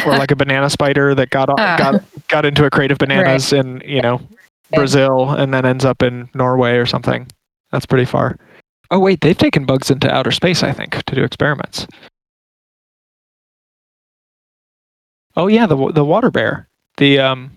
[0.07, 1.77] Or like a banana spider that got on, Ah.
[1.79, 4.21] got got into a crate of bananas in you know
[4.73, 7.27] Brazil and then ends up in Norway or something.
[7.73, 8.37] That's pretty far.
[8.91, 11.87] Oh wait, they've taken bugs into outer space, I think, to do experiments.
[15.37, 16.69] Oh yeah, the the water bear.
[16.97, 17.51] The um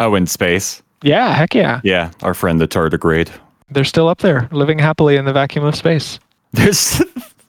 [0.00, 0.82] Oh, in space.
[1.02, 1.80] yeah, heck yeah.
[1.84, 3.30] Yeah, our friend the tardigrade.
[3.70, 6.18] They're still up there, living happily in the vacuum of space.
[6.52, 7.00] There's.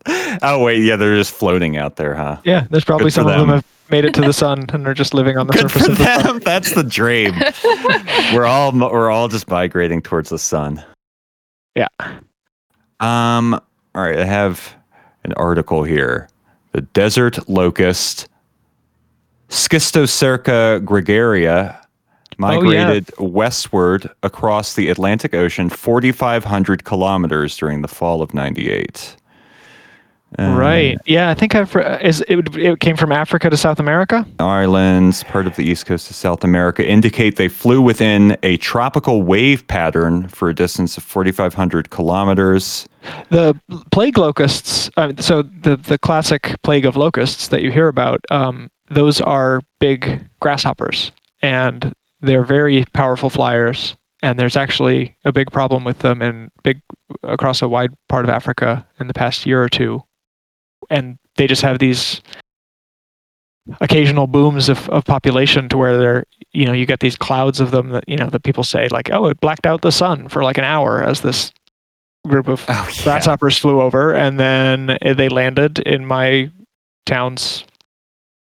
[0.44, 2.38] oh wait, yeah, they're just floating out there, huh?
[2.44, 3.56] Yeah, there's probably Good some of them them.
[3.58, 5.98] have made it to the sun and are just living on the Good surface of
[5.98, 6.24] the sun.
[6.24, 6.40] them.
[6.40, 7.34] That's the dream.
[8.34, 10.84] we're all we're all just migrating towards the sun.
[11.76, 11.88] Yeah.
[13.00, 13.54] Um.
[13.94, 14.20] All right.
[14.20, 14.76] I have
[15.24, 16.30] an article here.
[16.72, 18.28] The desert locust,
[19.50, 21.78] Schistocerca gregaria,
[22.38, 29.16] migrated westward across the Atlantic Ocean 4,500 kilometers during the fall of '98.
[30.38, 30.98] Right.
[31.06, 34.26] Yeah, I think I've is it, it came from Africa to South America.
[34.40, 39.22] islands, part of the east coast of South America, indicate they flew within a tropical
[39.24, 42.88] wave pattern for a distance of 4,500 kilometers.
[43.30, 43.54] the
[43.92, 48.70] plague locusts uh, so the the classic plague of locusts that you hear about um,
[48.90, 55.84] those are big grasshoppers and they're very powerful flyers and there's actually a big problem
[55.84, 56.82] with them in big
[57.24, 60.02] across a wide part of africa in the past year or two
[60.90, 62.22] and they just have these
[63.82, 67.72] occasional booms of, of population to where they're you know you get these clouds of
[67.72, 70.44] them that you know that people say like oh it blacked out the sun for
[70.44, 71.52] like an hour as this
[72.28, 76.52] group of Oh, grasshoppers flew over and then they landed in my
[77.06, 77.64] town's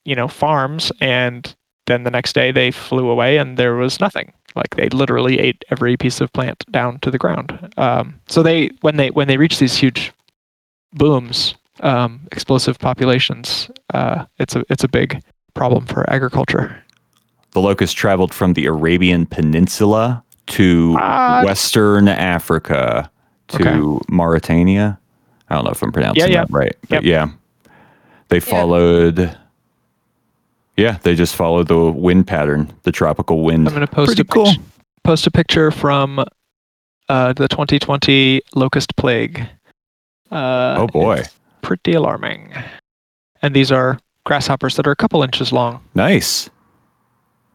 [0.04, 1.54] you know farms and
[1.90, 4.32] then the next day they flew away and there was nothing.
[4.54, 7.72] Like they literally ate every piece of plant down to the ground.
[7.76, 10.12] Um, so they when they when they reach these huge
[10.92, 15.22] booms um, explosive populations uh, it's a it's a big
[15.54, 16.82] problem for agriculture
[17.52, 21.44] The locust traveled from the Arabian Peninsula to What?
[21.44, 23.10] Western Africa
[23.48, 24.04] to Okay.
[24.08, 24.98] Mauritania.
[25.48, 26.44] I don't know if I'm pronouncing Yeah, yeah.
[26.46, 27.04] that right, but Yep.
[27.04, 27.26] yeah,
[28.28, 29.36] they followed.
[30.76, 33.66] Yeah, they just followed the wind pattern, the tropical wind.
[33.66, 34.46] i'm going to post Pretty a cool.
[34.52, 34.60] pic-
[35.04, 36.20] post a picture from
[37.08, 39.42] uh, the 2020 locust plague
[40.30, 42.52] uh, oh boy, it's pretty alarming.
[43.42, 45.80] And these are grasshoppers that are a couple inches long.
[45.94, 46.50] nice,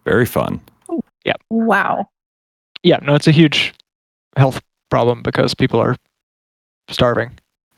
[0.06, 0.60] very fun.
[1.24, 1.34] Yeah.
[1.50, 2.10] Wow.
[2.84, 3.74] Yeah, no, it's a huge
[4.38, 5.96] health problem because people are
[6.90, 7.32] starving.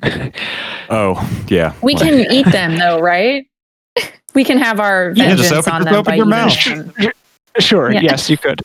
[0.90, 3.46] Oh yeah, We Like- can eat them though, right?
[4.34, 6.96] We can have our Yeah, vengeance open- on them open by your eating mouth.
[6.98, 7.12] them.
[7.60, 8.00] sure, Yeah.
[8.02, 8.62] yes, you could.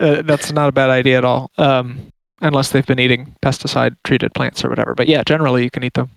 [0.00, 1.50] uh, that's not a bad idea at all.
[1.56, 2.08] Um,
[2.42, 4.94] unless they've been eating pesticide treated plants or whatever.
[4.94, 6.10] But yeah, generally you can eat them.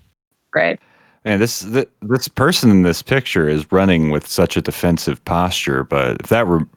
[0.51, 0.79] Great.
[1.25, 5.83] And this th- this person in this picture is running with such a defensive posture.
[5.83, 6.67] But if that were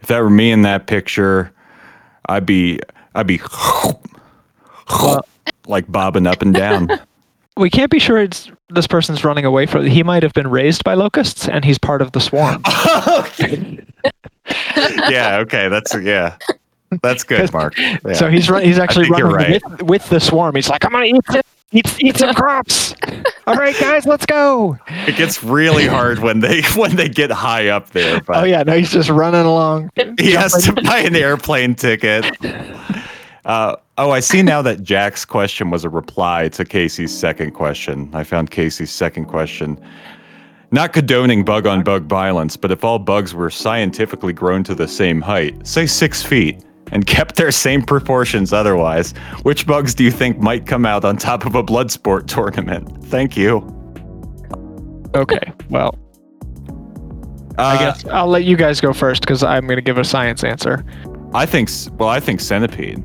[0.00, 1.52] if that were me in that picture,
[2.28, 2.80] I'd be
[3.14, 3.40] I'd be
[4.90, 5.26] Well-
[5.66, 6.88] like bobbing up and down.
[7.56, 9.84] We can't be sure it's this person's running away from.
[9.84, 12.62] He might have been raised by locusts, and he's part of the swarm.
[15.10, 15.38] yeah.
[15.38, 15.66] Okay.
[15.68, 16.36] That's yeah.
[17.02, 17.76] That's good, Mark.
[17.76, 18.12] Yeah.
[18.12, 19.62] So he's run, he's actually running right.
[19.68, 20.54] with, with the swarm.
[20.54, 22.94] He's like, I'm gonna eat this, eat, eat some crops.
[23.46, 24.76] All right, guys, let's go.
[25.06, 28.20] it gets really hard when they when they get high up there.
[28.20, 29.90] But Oh yeah, no, he's just running along.
[30.18, 32.24] he has to buy an airplane ticket.
[33.44, 38.10] Uh, oh, I see now that Jack's question was a reply to Casey's second question.
[38.12, 39.80] I found Casey's second question.
[40.70, 44.86] Not condoning bug on bug violence, but if all bugs were scientifically grown to the
[44.86, 50.10] same height, say six feet, and kept their same proportions otherwise, which bugs do you
[50.10, 53.04] think might come out on top of a blood sport tournament?
[53.06, 53.58] Thank you.
[55.14, 55.94] Okay, well,
[57.58, 60.44] Uh, I guess I'll let you guys go first because I'm gonna give a science
[60.44, 60.84] answer.
[61.34, 61.68] I think.
[61.98, 63.02] Well, I think centipede.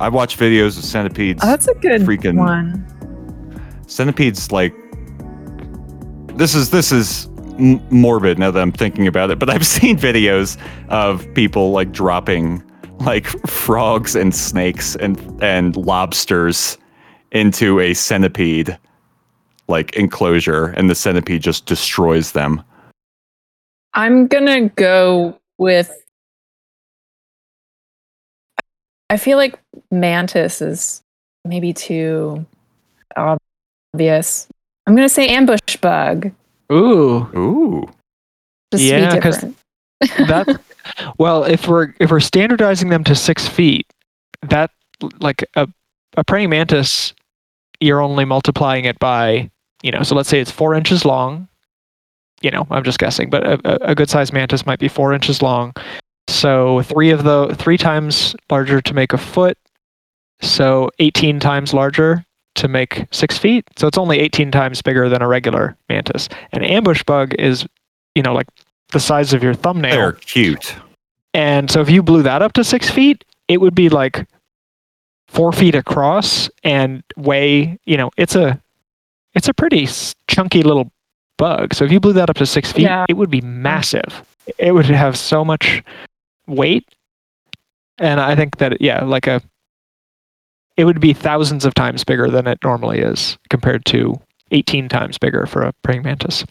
[0.00, 1.42] I watch videos of centipedes.
[1.42, 2.84] Oh, that's a good Freaking- one.
[3.86, 4.74] centipedes like
[6.36, 7.28] this is this is
[7.60, 10.56] m- morbid now that i'm thinking about it but i've seen videos
[10.88, 12.62] of people like dropping
[13.00, 16.76] like frogs and snakes and and lobsters
[17.32, 18.76] into a centipede
[19.68, 22.62] like enclosure and the centipede just destroys them
[23.92, 25.92] I'm gonna go with.
[29.08, 29.58] I feel like
[29.90, 31.02] mantis is
[31.44, 32.46] maybe too
[33.16, 34.46] obvious.
[34.86, 36.30] I'm gonna say ambush bug.
[36.72, 37.88] Ooh, ooh
[38.72, 39.54] Just Yeah, because be
[40.08, 40.60] 'cause that.
[41.18, 43.86] well, if we're if we're standardizing them to six feet,
[44.42, 44.70] that
[45.20, 45.68] like a
[46.16, 47.14] a praying mantis,
[47.80, 49.50] you're only multiplying it by
[49.82, 50.02] you know.
[50.02, 51.48] So let's say it's four inches long.
[52.42, 55.12] You know, I'm just guessing, but a, a- a good sized mantis might be four
[55.12, 55.72] inches long.
[56.28, 59.58] So three of the three times larger to make a foot.
[60.40, 62.24] So 18 times larger
[62.60, 63.64] to make six feet.
[63.76, 66.28] So it's only 18 times bigger than a regular mantis.
[66.52, 67.66] An ambush bug is,
[68.14, 68.46] you know, like
[68.92, 69.92] the size of your thumbnail.
[69.94, 70.74] they're cute
[71.34, 74.26] And so if you blew that up to six feet, it would be like
[75.28, 78.60] four feet across and weigh, you know, it's a
[79.34, 79.86] it's a pretty
[80.26, 80.90] chunky little
[81.38, 81.72] bug.
[81.72, 83.06] So if you blew that up to six feet, Yeah.
[83.08, 84.24] it would be massive.
[84.58, 85.82] It would have so much
[86.48, 86.88] weight.
[87.98, 89.40] And I think that yeah, like a
[90.80, 94.18] it would be thousands of times bigger than it normally is compared to
[94.50, 96.44] 18 times bigger for a praying mantis.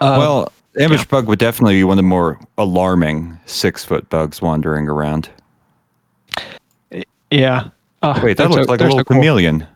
[0.00, 4.40] Um, well ambush bug would definitely be one of the more alarming six foot bugs
[4.40, 5.28] wandering around
[7.30, 7.68] yeah.
[8.00, 9.16] Uh, wait that looks so- like a they're so little cool.
[9.18, 9.66] chameleon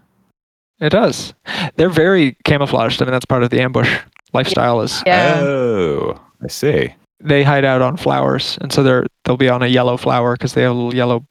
[0.81, 1.35] It does.
[1.77, 3.01] They're very camouflaged.
[3.03, 3.99] I mean, that's part of the ambush
[4.33, 4.81] lifestyle.
[4.81, 5.41] Is Yeah.
[5.43, 9.67] oh i see they hide out on flowers, and so they're they'll be on a
[9.67, 11.27] yellow flower because they have a little yellow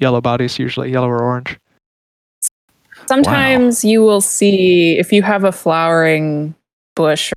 [0.00, 1.58] yellow bodies, usually yellow or orange.
[3.06, 6.54] Sometimes you will see if you have a flowering
[6.94, 7.32] bush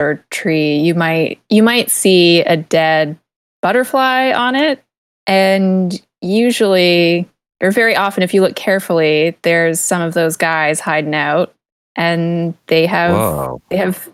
[0.00, 3.18] or tree, you might you might see a dead
[3.62, 4.82] butterfly on it,
[5.26, 7.28] and usually
[7.62, 11.54] or very often, if you look carefully, there's some of those guys hiding out,
[11.96, 13.62] and they have Whoa.
[13.70, 14.12] they have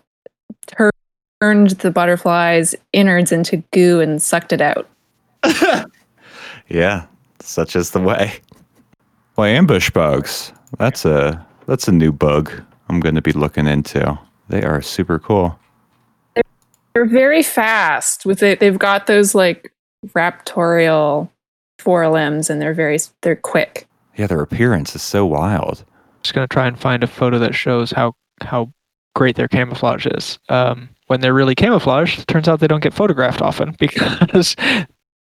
[0.67, 0.91] tur-
[1.41, 4.89] turned the butterfly's innards into goo and sucked it out.
[6.69, 7.05] Yeah,
[7.43, 8.33] such is the way.
[9.35, 10.53] Well, ambush bugs.
[10.77, 12.51] That's a that's a new bug
[12.89, 14.17] I'm going to be looking into.
[14.49, 15.57] They are super cool.
[16.93, 18.59] They're very fast with it.
[18.59, 19.73] They've got those like
[20.09, 21.29] raptorial
[21.79, 23.87] forelimbs, and they're very they're quick.
[24.15, 25.79] Yeah, their appearance is so wild.
[25.79, 28.71] I'm Just gonna try and find a photo that shows how how
[29.15, 30.37] great their camouflage is.
[30.49, 34.55] Um, when they're really camouflaged, it turns out they don't get photographed often because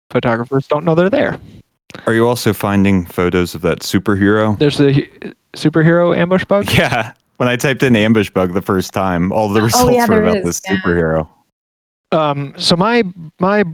[0.10, 1.40] photographers don't know they're there.
[2.08, 4.58] Are you also finding photos of that superhero?
[4.58, 5.08] There's the
[5.54, 6.70] superhero ambush bug.
[6.74, 7.14] Yeah.
[7.38, 10.38] When I typed in ambush bug the first time, all the results yeah, were about
[10.38, 10.78] is, this yeah.
[10.78, 11.28] superhero.
[12.14, 13.04] Um, so my
[13.40, 13.66] my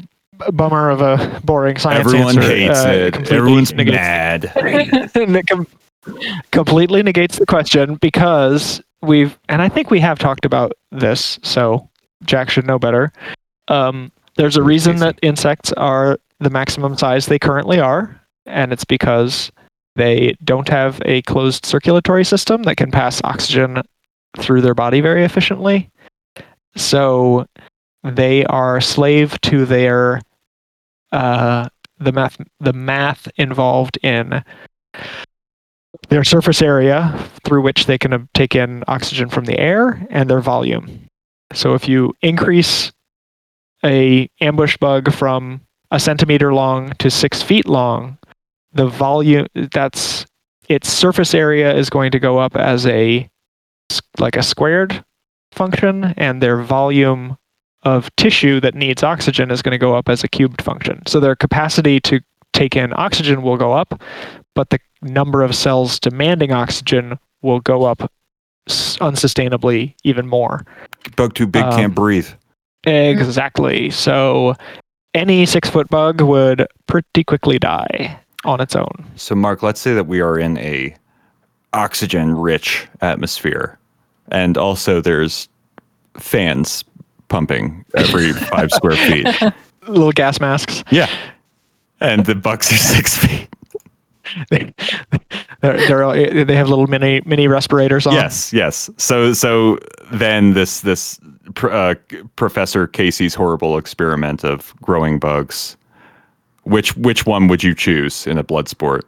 [0.52, 3.32] bummer of a boring science Everyone answer, hates uh, it.
[3.32, 4.52] Everyone's negates- mad.
[5.15, 5.67] and it com-
[6.52, 11.88] completely negates the question because we've and I think we have talked about this, so
[12.26, 13.12] Jack should know better.
[13.67, 18.84] Um, there's a reason that insects are the maximum size they currently are, and it's
[18.84, 19.51] because
[19.95, 23.82] they don't have a closed circulatory system that can pass oxygen
[24.38, 25.89] through their body very efficiently.
[26.75, 27.45] So
[28.04, 30.21] they are slave to their
[31.12, 34.43] uh, the math the math involved in
[36.10, 40.41] their surface area through which they can take in oxygen from the air and their
[40.41, 41.08] volume.
[41.54, 42.91] So if you increase
[43.84, 48.17] a ambush bug from a centimeter long to six feet long,
[48.73, 50.25] the volume that's
[50.69, 53.30] its surface area is going to go up as a
[54.19, 55.04] like a squared
[55.51, 57.38] function, and their volume
[57.84, 61.01] of tissue that needs oxygen is going to go up as a cubed function.
[61.08, 62.21] So their capacity to
[62.54, 64.01] take in oxygen will go up,
[64.56, 68.10] but the number of cells demanding oxygen will go up
[68.69, 70.65] unsustainably even more.
[71.15, 72.30] Bug too big um, can't breathe.
[72.86, 73.89] Exactly.
[73.89, 74.56] So
[75.13, 79.06] any six foot bug would pretty quickly die on its own.
[79.15, 80.95] So Mark, let's say that we are in a
[81.74, 83.78] oxygen rich atmosphere
[84.32, 85.47] and also there's
[86.17, 86.84] fans
[87.28, 89.28] pumping every five square feet.
[89.88, 90.84] Little gas masks.
[90.91, 91.10] Yeah.
[92.00, 93.47] And the bugs are six feet.
[94.50, 94.74] they,
[95.62, 98.13] they're, they're, they have little mini mini respirators on.
[98.13, 98.89] Yes, yes.
[98.97, 99.78] So so
[100.12, 101.19] then this this
[101.63, 101.95] uh,
[102.36, 105.77] Professor Casey's horrible experiment of growing bugs.
[106.63, 109.08] Which which one would you choose in a blood sport?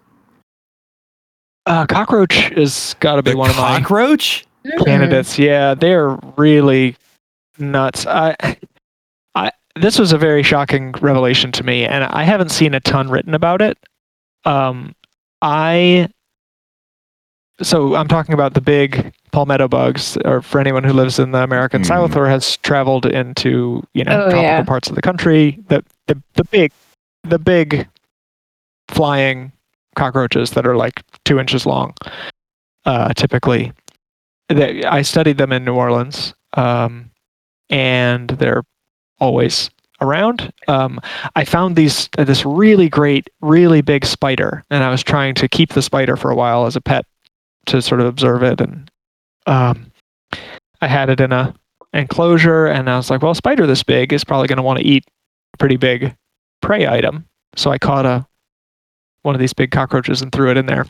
[1.66, 3.62] Uh, cockroach has got to be the one cockroach?
[4.66, 5.38] of my cockroach candidates.
[5.38, 6.96] Yeah, they're really
[7.60, 8.08] nuts.
[8.08, 8.36] I
[9.36, 13.10] I this was a very shocking revelation to me, and I haven't seen a ton
[13.10, 13.78] written about it.
[14.46, 14.96] Um,
[15.42, 16.10] I
[17.64, 21.44] so I'm talking about the big palmetto bugs, or for anyone who lives in the
[21.44, 21.86] American mm.
[21.86, 24.64] South or has traveled into you know oh, tropical yeah.
[24.64, 25.60] parts of the country.
[25.68, 26.72] The the the big
[27.24, 27.88] the big
[28.90, 29.52] flying
[29.96, 31.94] cockroaches that are like two inches long,
[32.86, 33.72] uh, typically.
[34.50, 37.12] They, I studied them in New Orleans, um,
[37.70, 38.64] and they're
[39.20, 39.70] always
[40.02, 40.52] around.
[40.68, 41.00] Um,
[41.36, 45.48] I found these uh, this really great, really big spider, and I was trying to
[45.48, 47.06] keep the spider for a while as a pet
[47.68, 48.62] to sort of observe it.
[48.62, 48.90] And
[49.46, 49.92] um,
[50.82, 51.54] I had it in a
[51.94, 54.80] enclosure, and I was like, well, a spider this big is probably going to want
[54.80, 55.06] to eat
[55.54, 56.16] a pretty big
[56.62, 57.26] prey item.
[57.56, 58.26] So I caught a
[59.22, 60.86] one of these big cockroaches and threw it in there.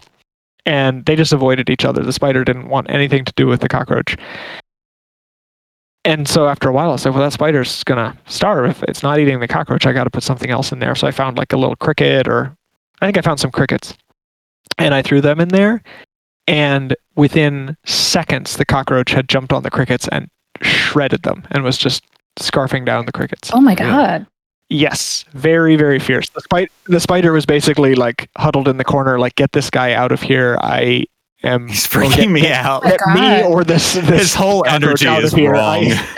[0.65, 2.01] And they just avoided each other.
[2.03, 4.17] The spider didn't want anything to do with the cockroach
[6.05, 9.19] and so after a while, I said, well, that spider's gonna starve if it's not
[9.19, 9.86] eating the cockroach.
[9.86, 10.95] I got to put something else in there.
[10.95, 12.55] So I found like a little cricket, or
[13.01, 13.95] I think I found some crickets,
[14.77, 15.81] and I threw them in there.
[16.47, 20.29] And within seconds, the cockroach had jumped on the crickets and
[20.62, 22.03] shredded them, and was just
[22.39, 23.51] scarfing down the crickets.
[23.53, 24.27] Oh my god!
[24.69, 26.29] Yes, very very fierce.
[26.29, 29.93] The, spite, the spider was basically like huddled in the corner, like get this guy
[29.93, 30.58] out of here.
[30.62, 31.06] I
[31.43, 32.82] am he's freaking get, me out.
[32.86, 35.91] Oh get oh me or this, this his whole energy is wrong.
[35.91, 36.17] I,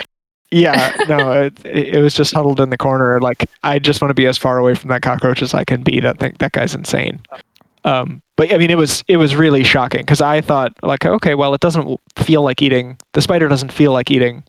[0.50, 3.20] yeah, no, it, it was just huddled in the corner.
[3.20, 5.82] Like I just want to be as far away from that cockroach as I can
[5.82, 6.00] be.
[6.00, 7.20] That thing, that guy's insane.
[7.86, 11.34] Um, but I mean, it was it was really shocking because I thought like, okay,
[11.34, 12.98] well, it doesn't feel like eating.
[13.12, 14.44] The spider doesn't feel like eating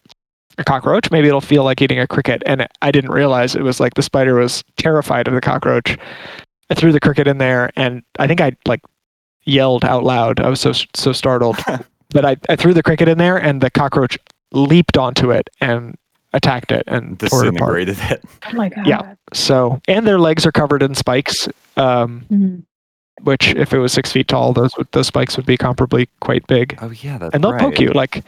[0.57, 1.11] a cockroach.
[1.11, 2.41] Maybe it'll feel like eating a cricket.
[2.45, 5.97] And I didn't realize it was like the spider was terrified of the cockroach.
[6.69, 8.81] I threw the cricket in there, and I think I like
[9.45, 10.39] yelled out loud.
[10.39, 11.57] I was so so startled.
[12.09, 14.17] but I, I threw the cricket in there, and the cockroach
[14.51, 15.95] leaped onto it and
[16.33, 18.25] attacked it and disintegrated it, it.
[18.47, 18.87] Oh my god!
[18.87, 19.15] Yeah.
[19.33, 21.47] So and their legs are covered in spikes.
[21.77, 22.59] Um, mm-hmm.
[23.21, 26.77] Which, if it was six feet tall, those those spikes would be comparably quite big.
[26.81, 27.61] Oh yeah, that's and they'll right.
[27.61, 27.89] poke you.
[27.89, 28.23] Like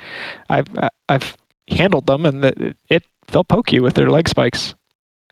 [0.50, 0.68] I've
[1.10, 4.74] I've handled them, and it, it they'll poke you with their leg spikes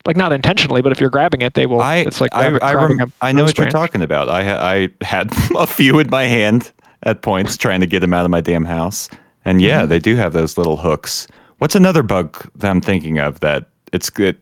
[0.08, 1.82] like not intentionally, but if you're grabbing it, they will.
[1.82, 3.74] I, it's like I, I, rem- I know what branch.
[3.74, 4.30] you're talking about.
[4.30, 6.72] I I had a few in my hand
[7.04, 9.10] at points trying to get them out of my damn house,
[9.46, 9.90] and yeah, mm-hmm.
[9.90, 11.28] they do have those little hooks.
[11.58, 14.38] What's another bug that I'm thinking of that it's it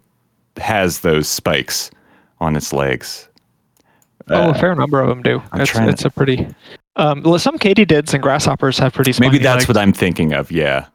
[0.58, 1.90] has those spikes
[2.40, 3.28] on its legs?
[4.30, 5.42] Oh, uh, a fair number of them do.
[5.52, 6.08] I'm it's, it's to...
[6.08, 6.48] a pretty.
[6.96, 9.14] Um, some katydids and grasshoppers have pretty.
[9.20, 9.68] Maybe that's legs.
[9.68, 10.52] what I'm thinking of.
[10.52, 10.88] Yeah,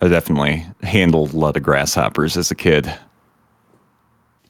[0.00, 2.92] I definitely handled a lot of grasshoppers as a kid.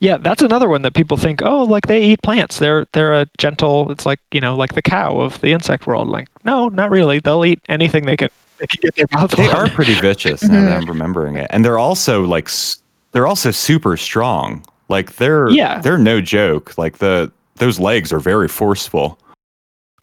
[0.01, 2.59] Yeah, that's another one that people think, oh, like they eat plants.
[2.59, 3.93] They're they're a gentle.
[3.93, 6.09] It's like you know, like the cow of the insect world.
[6.09, 7.21] Like, no, not really.
[7.21, 8.29] They'll eat anything they can.
[8.59, 9.31] They can get their mouth.
[9.31, 9.55] They on.
[9.55, 10.43] are pretty vicious.
[10.43, 12.51] now that I'm remembering it, and they're also like
[13.13, 14.65] they're also super strong.
[14.89, 15.81] Like they're yeah.
[15.81, 16.77] they're no joke.
[16.77, 17.31] Like the
[17.63, 19.19] those legs are very forceful.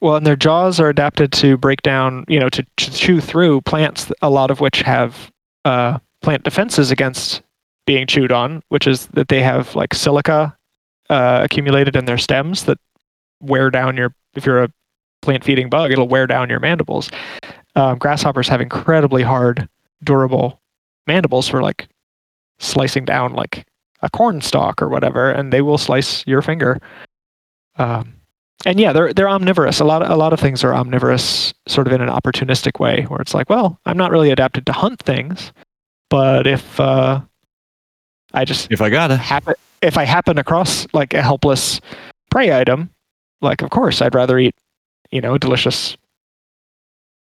[0.02, 3.62] Well, and their jaws are adapted to break down, you know, to, to chew through
[3.62, 5.30] plants, a lot of which have
[5.66, 7.42] uh, plant defenses against
[7.86, 10.56] being chewed on, which is that they have like silica
[11.10, 12.78] uh, accumulated in their stems that
[13.42, 14.14] wear down your.
[14.36, 14.72] If you're a
[15.22, 17.10] plant feeding bug, it'll wear down your mandibles.
[17.76, 19.68] Um, grasshoppers have incredibly hard,
[20.04, 20.62] durable
[21.08, 21.90] mandibles for like
[22.60, 23.66] slicing down like
[24.02, 26.80] a corn stalk or whatever, and they will slice your finger.
[27.80, 28.14] Um,
[28.66, 29.80] and yeah, they're they're omnivorous.
[29.80, 33.04] A lot of, a lot of things are omnivorous, sort of in an opportunistic way,
[33.04, 35.54] where it's like, well, I'm not really adapted to hunt things,
[36.10, 37.22] but if uh,
[38.34, 41.80] I just if I gotta happen if I happen across like a helpless
[42.30, 42.90] prey item,
[43.42, 44.56] like of course I'd rather eat,
[45.10, 45.96] you know, a delicious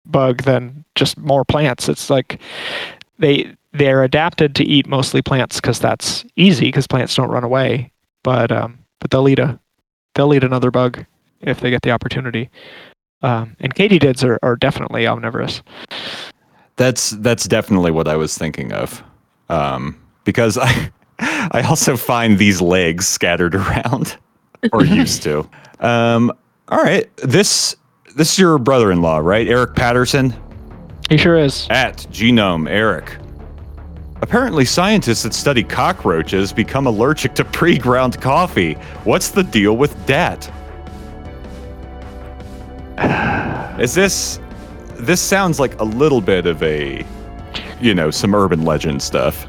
[0.05, 1.87] bug than just more plants.
[1.87, 2.41] It's like
[3.19, 7.93] they they're adapted to eat mostly plants because that's easy because plants don't run away.
[8.21, 9.60] But um, but they'll eat a
[10.21, 11.03] they'll eat another bug
[11.41, 12.47] if they get the opportunity.
[13.23, 15.63] Um, and katydids are, are definitely omnivorous.
[16.75, 19.03] That's that's definitely what I was thinking of,
[19.49, 24.17] um, because I I also find these legs scattered around,
[24.73, 25.47] or used to.
[25.79, 26.31] Um,
[26.69, 27.75] all right, this
[28.15, 30.35] this is your brother-in-law, right, Eric Patterson?
[31.09, 31.67] He sure is.
[31.69, 33.17] At Genome Eric.
[34.21, 38.73] Apparently, scientists that study cockroaches become allergic to pre-ground coffee.
[39.03, 40.49] What's the deal with that?
[43.79, 44.39] Is this
[44.93, 47.03] this sounds like a little bit of a
[47.81, 49.47] you know, some urban legend stuff.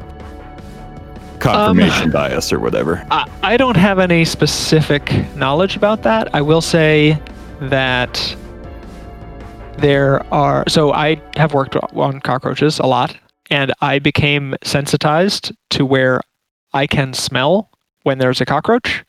[1.39, 3.07] Confirmation um, bias or whatever.
[3.11, 6.35] I, I don't have any specific knowledge about that.
[6.35, 7.21] I will say
[7.61, 8.37] that
[9.79, 13.17] there are so I have worked on cockroaches a lot
[13.53, 16.21] and I became sensitized to where
[16.73, 17.71] I can smell
[18.03, 19.05] when there's a cockroach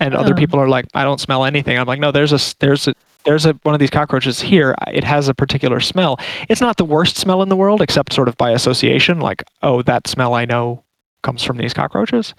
[0.00, 0.36] and other Oh.
[0.36, 1.78] people are like I don't smell anything.
[1.78, 4.74] I'm like no there's a there's a there's a one of these cockroaches here.
[4.92, 6.18] It has a particular smell.
[6.48, 9.82] It's not the worst smell in the world except sort of by association like oh
[9.82, 10.82] that smell I know
[11.22, 12.34] comes from these cockroaches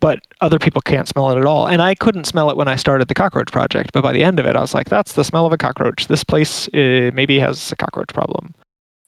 [0.00, 1.66] but other people can't smell it at all.
[1.66, 4.38] And I couldn't smell it when I started the cockroach project, but by the end
[4.38, 6.06] of it, I was like, "That's the smell of a cockroach.
[6.06, 8.54] This place uh, maybe has a cockroach problem."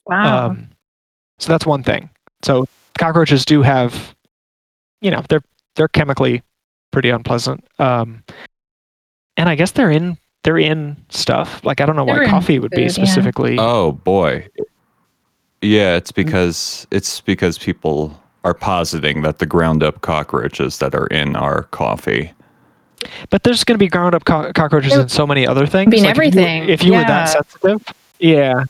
[0.05, 0.47] Wow.
[0.47, 0.67] Um,
[1.41, 2.09] so that's one thing.
[2.43, 2.65] So
[2.97, 4.15] cockroaches do have,
[5.01, 5.43] you know, they're
[5.75, 6.43] they're chemically
[6.91, 7.65] pretty unpleasant.
[7.79, 8.23] Um,
[9.37, 11.63] and I guess they're in they're in stuff.
[11.63, 13.03] Like I don't know why They're in coffee would be food, yeah.
[13.05, 13.57] specifically.
[13.59, 14.47] Oh boy.
[15.61, 21.05] Yeah, it's because it's because people are positing that the ground up cockroaches that are
[21.07, 22.31] in our coffee.
[23.29, 25.89] But there's going to be ground up co- cockroaches There- in so many other things.
[25.91, 27.83] Be in Like, if you- everything, If you, were that sensitive,
[28.19, 28.63] yeah.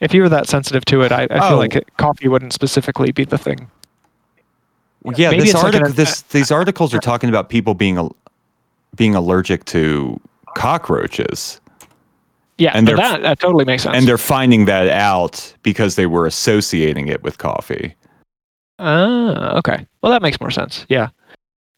[0.00, 1.48] If you were that sensitive to it, I, I Oh.
[1.50, 3.70] feel like it, coffee wouldn't specifically be the thing.
[5.02, 7.74] Well, yeah, Maybe this it's like an- article, this these articles are talking about people
[7.74, 8.16] being al-
[8.96, 10.20] being allergic to
[10.56, 11.60] cockroaches,
[12.58, 13.94] Yeah, And and they're- that, that totally makes sense.
[13.96, 17.94] and they're finding that out because they were associating it with coffee.
[18.78, 19.86] Ah, okay.
[20.02, 20.86] Well, that makes more sense.
[20.88, 21.08] Yeah.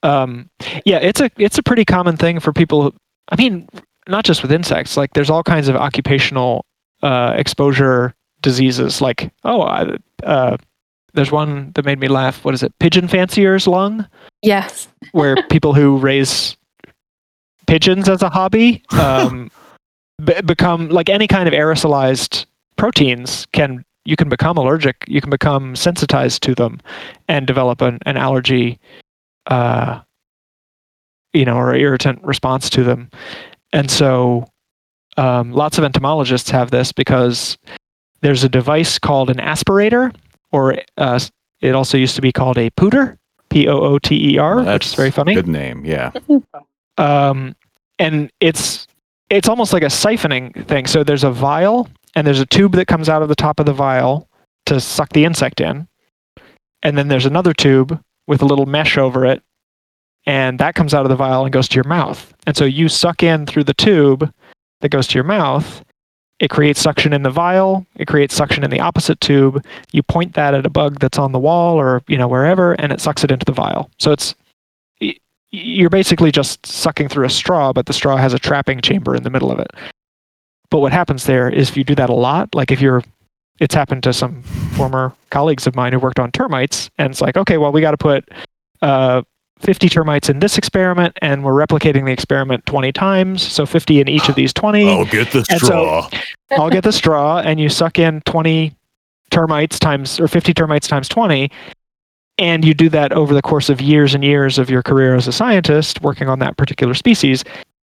[0.05, 0.49] Um,
[0.85, 2.83] yeah, it's a it's a pretty common thing for people.
[2.83, 2.95] who-
[3.31, 3.69] I mean,
[4.09, 4.97] not just with insects.
[4.97, 6.65] Like, there's all kinds of occupational
[7.03, 9.01] uh, exposure diseases.
[9.01, 10.57] Like, oh, I, uh,
[11.15, 12.45] there's one that made me laugh.
[12.45, 12.73] What is it?
[12.79, 14.07] Pigeon fancier's lung,
[14.43, 14.89] yes.
[15.13, 16.57] where people who raise
[17.67, 19.51] pigeons as a hobby um,
[20.25, 22.47] be- become like any kind of aerosolized
[22.77, 26.81] proteins can you can become allergic you can become sensitized to them
[27.29, 28.81] and develop an, an allergy
[29.49, 30.01] uh,
[31.35, 33.11] you know or irritant response to them
[33.73, 34.47] and so
[35.19, 37.59] um, lots of entomologists have this because
[38.21, 40.15] there's a device called an aspirator
[40.53, 41.21] or uh,
[41.61, 43.19] it also used to be called a pooter
[43.51, 46.13] p-o-o-t-e-r which is very funny Good name, yeah.
[46.99, 47.57] um,
[47.99, 48.87] and it's
[49.31, 50.87] it's almost like a siphoning thing.
[50.87, 53.67] So there's a vial and there's a tube that comes out of the top of
[53.67, 54.29] the vial
[54.67, 55.89] to suck the insect in,
[56.83, 59.43] and then there's another tube with a little mesh over it,
[60.27, 62.35] and that comes out of the vial and goes to your mouth.
[62.47, 64.33] And so you suck in through the tube
[64.81, 65.85] that goes to your mouth.
[66.39, 67.85] It creates suction in the vial.
[67.97, 69.65] It creates suction in the opposite tube.
[69.91, 72.93] You point that at a bug that's on the wall or you know wherever, and
[72.93, 73.91] it sucks it into the vial.
[73.99, 74.35] So it's
[75.51, 79.23] you're basically just sucking through a straw, but the straw has a trapping chamber in
[79.23, 79.71] the middle of it.
[80.71, 83.03] But what happens there is if you do that a lot, like if you're,
[83.59, 87.37] it's happened to some former colleagues of mine who worked on termites, and it's like,
[87.37, 88.29] okay, well, we got to put
[88.83, 89.23] uh,
[89.61, 94.09] 50 termites in this experiment, and we're replicating the experiment 20 times, so 50 in
[94.09, 94.89] each of these 20.
[94.89, 96.11] Oh, get the And so- straw.
[96.53, 98.75] I'll get the straw and you suck in 20
[99.31, 101.51] termites times or 50 termites times 20
[102.39, 105.29] and you do that over the course of years and years of your career as
[105.29, 107.45] a scientist working on that particular species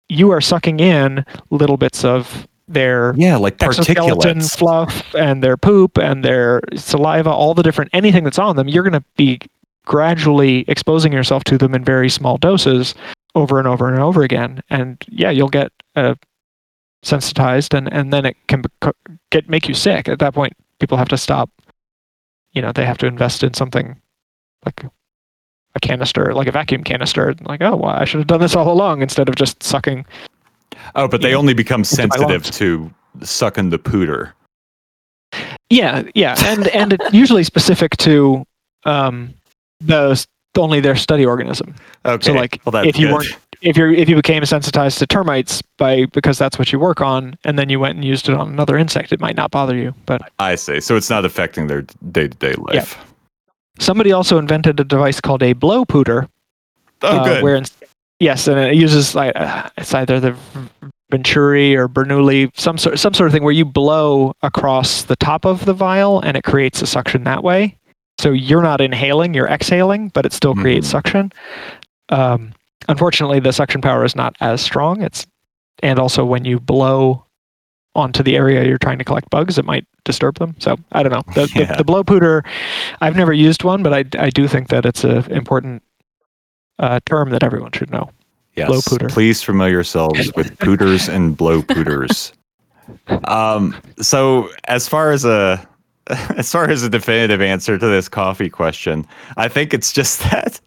[0.10, 5.98] you are sucking in little bits of their yeah, like exoskeleton fluff and their poop
[5.98, 9.40] and their saliva all the different anything that's on them you're going to be
[9.86, 12.94] gradually exposing yourself to them in very small doses
[13.36, 14.62] over and over and over again.
[14.70, 16.16] And yeah you'll get uh,
[17.04, 18.64] sensitized and and then it can
[19.32, 20.08] get make you sick.
[20.08, 21.50] At that point people have to stop.
[22.54, 24.00] You know they have to invest in something
[24.66, 24.84] like
[25.74, 27.34] a canister like a vacuum canister.
[27.44, 30.06] Like oh well i should have done this all along instead of just sucking
[30.96, 31.36] Oh, but they Yeah.
[31.38, 34.32] only become sensitive to sucking the pooter.
[35.70, 38.44] Yeah, yeah, and and it's usually specific to
[38.86, 39.34] um,
[39.86, 40.26] the
[40.58, 41.74] only their study organism.
[42.06, 42.26] Okay.
[42.26, 43.14] So like well, that's if you good.
[43.14, 47.00] weren't if you if you became sensitized to termites by because that's what you work
[47.02, 49.76] on, and then you went and used it on another insect, it might not bother
[49.76, 49.94] you.
[50.06, 50.80] But I see.
[50.82, 52.74] So it's not affecting their day to day life.
[53.00, 53.04] Yeah.
[53.80, 56.28] somebody also invented a device called a blow pooter,
[57.04, 57.44] Oh, uh, good.
[57.44, 57.66] where in,
[58.20, 60.36] yes, and it uses like uh, it's either the
[61.12, 65.46] Venturi or Bernoulli, some sort some sort of thing where you blow across the top
[65.46, 67.78] of the vial and it creates a suction that way.
[68.22, 70.92] So you're not inhaling, you're exhaling, but it still creates Mhm.
[70.92, 71.32] suction.
[72.10, 72.54] Um,
[72.88, 75.02] unfortunately, the suction power is not as strong.
[75.02, 75.26] It's
[75.84, 77.26] and also when you blow
[77.96, 80.56] onto the area you're trying to collect bugs, it might disturb them.
[80.60, 81.24] So I don't know.
[81.34, 81.66] The, Yeah.
[81.72, 82.46] the, the blow pooter,
[83.02, 85.82] I've never used one, but I, I do think that it's an important
[86.80, 88.12] uh, term that everyone should know.
[88.56, 88.68] Yes.
[88.68, 89.10] blow pooter.
[89.10, 92.32] Please familiar yourselves with pooters and blow pooters.
[93.26, 95.66] Um, so as far as a
[96.38, 99.06] as far as a definitive answer to this coffee question,
[99.38, 100.60] I think it's just that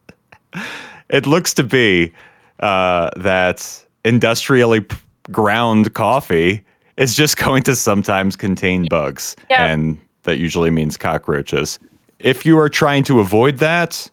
[1.11, 2.13] it looks to be
[2.61, 4.85] uh, that industrially
[5.33, 6.65] ground coffee
[6.97, 9.67] is just going to sometimes contain bugs, Yeah.
[9.67, 11.79] and that usually means cockroaches.
[12.21, 14.09] If you are trying to avoid that,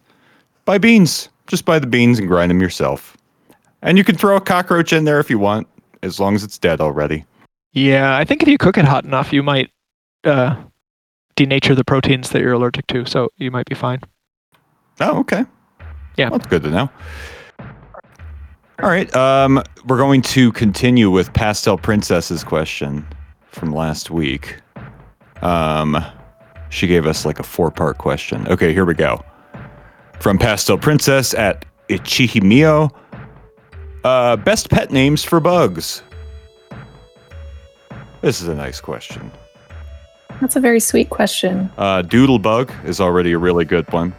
[0.64, 1.28] buy beans.
[1.46, 3.16] Just buy the beans and grind them yourself.
[3.82, 5.66] And you can throw a cockroach in there if you want,
[6.02, 7.24] as long as it's dead already.
[7.72, 9.70] Yeah, I think if you cook it hot enough, you might
[10.24, 10.54] uh,
[11.36, 14.00] denature the proteins that you're allergic to, so you might be fine.
[15.00, 15.44] Oh, okay.
[16.16, 16.28] Yeah.
[16.28, 16.90] Well, that's good to know.
[18.82, 19.14] All right.
[19.14, 23.06] Um, we're going to continue with Pastel Princess's question
[23.46, 24.56] from last week.
[25.40, 26.04] Um,
[26.70, 28.46] she gave us like a four part question.
[28.48, 29.22] Okay, here we go.
[30.20, 32.90] From Pastel Princess at Ichihimio.
[34.04, 36.02] Uh, best pet names for bugs.
[38.20, 39.30] This is a nice question.
[40.42, 41.70] That's a very sweet question.
[41.78, 44.12] Uh, Doodlebug is already a really good one.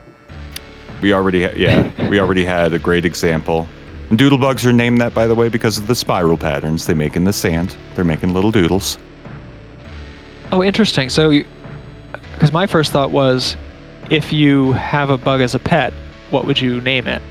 [1.02, 3.68] We already, ha- yeah, we already had a great example.
[4.10, 7.18] And Doodlebugs are named that, by the way, because of the spiral patterns they make
[7.18, 7.76] in the sand.
[7.96, 8.98] They're making little doodles.
[10.54, 11.10] Oh, interesting.
[11.10, 11.44] So,
[12.32, 13.58] because my first thought was,
[14.10, 15.92] if you have a bug as a pet,
[16.30, 17.22] what would you name it?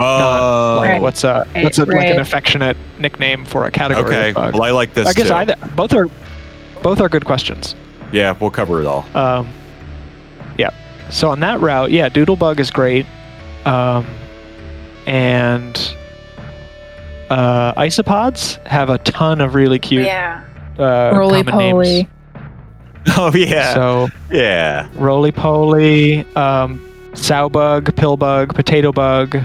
[0.00, 4.28] Oh, Like, what's a Right, what's a, like an affectionate nickname for a category okay.
[4.30, 4.54] of bug?
[4.54, 5.06] Well, I like this.
[5.06, 5.34] I guess too.
[5.34, 6.08] either both are
[6.82, 7.76] both are good questions.
[8.16, 9.06] Yeah, we'll cover it all.
[9.14, 9.48] Um,
[10.58, 10.70] yeah.
[11.10, 13.04] So on that route, yeah, Doodlebug is great.
[13.66, 14.06] Um,
[15.06, 15.94] and
[17.30, 20.42] uh, isopods have a ton of really cute Yeah.
[20.78, 21.72] uh, Roly common names.
[21.72, 22.08] poly.
[23.18, 24.88] Oh yeah, So yeah.
[24.94, 26.80] roly poly, um,
[27.14, 29.36] sow bug, pill bug, potato bug,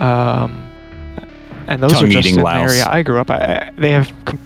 [0.00, 0.62] um,
[1.68, 3.30] and those are just Tongue-eating in the area I grew up.
[3.30, 4.40] I, I- they have com-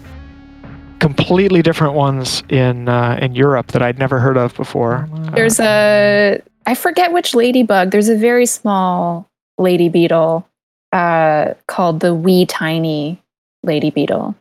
[1.01, 5.09] completely different ones in uh, in Europe that I'd never heard of before.
[5.35, 7.91] There's a I forget which ladybug.
[7.91, 9.29] There's a very small
[9.59, 10.47] lady beetle
[10.93, 13.21] uh, called the wee tiny
[13.63, 14.35] lady beetle.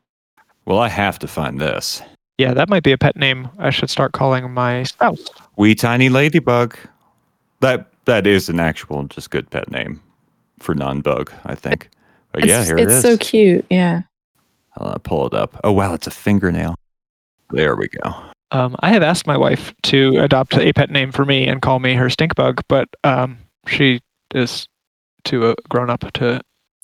[0.65, 2.01] Well, I have to find this.
[2.37, 5.25] Yeah, that might be a pet name I should start calling my spouse.
[5.57, 6.77] Wee tiny ladybug.
[7.61, 10.01] That that is an actual just good pet name
[10.59, 11.89] for non-bug, I think.
[12.31, 13.01] But yeah, it's here it's it is.
[13.01, 13.65] so cute.
[13.69, 14.03] Yeah.
[14.79, 15.59] I'll uh, pull it up.
[15.63, 16.75] Oh wow, it's a fingernail.
[17.51, 18.13] There we go.
[18.51, 21.79] Um, I have asked my wife to adopt a pet name for me and call
[21.79, 23.99] me her stink bug, but um, she
[24.33, 24.67] is
[25.23, 26.41] too uh, grown up to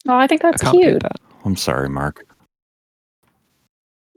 [0.08, 1.02] Oh, I think that's cute.
[1.02, 1.16] that.
[1.46, 2.26] I'm sorry, Mark.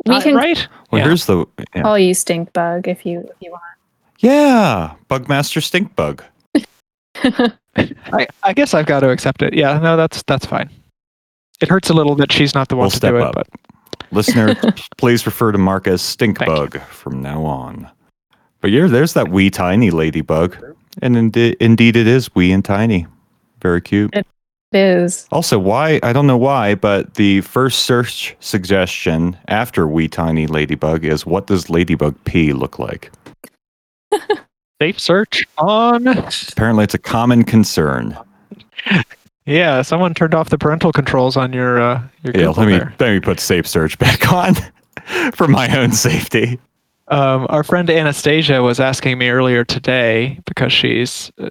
[0.06, 0.66] We Uh, can right?
[0.90, 1.06] Well, Yeah.
[1.06, 1.82] here's the yeah.
[1.82, 3.62] call you stink bug if you if you want.
[4.18, 6.22] yeah Bugmaster Stink Bug.
[7.16, 9.54] I, I guess I've got to accept it.
[9.54, 10.68] Yeah, no, that's that's fine.
[11.60, 13.34] It hurts a little that she's not the one We'll to step do it, up.
[13.34, 13.48] but
[14.10, 14.54] Listener,
[14.96, 17.90] please refer to Mark as Stink Bug from now on.
[18.60, 20.56] But yeah, there's that wee tiny ladybug,
[21.00, 23.06] and indi- indeed it is wee and tiny.
[23.62, 24.10] Very cute.
[24.14, 24.26] It
[24.72, 25.28] is.
[25.30, 31.04] Also, why I don't know why, but the first search suggestion after wee tiny ladybug
[31.04, 33.12] is what does ladybug pee look like?
[34.80, 36.06] safe search on.
[36.06, 38.16] Apparently, it's a common concern.
[39.48, 42.78] Yeah, someone turned off the parental controls on your uh, your Yeah, Google let me
[42.78, 42.94] there.
[42.98, 44.54] let me put safe search back on
[45.32, 46.58] for my own safety.
[47.08, 51.50] Um, our friend Anastasia was asking me earlier today because she's a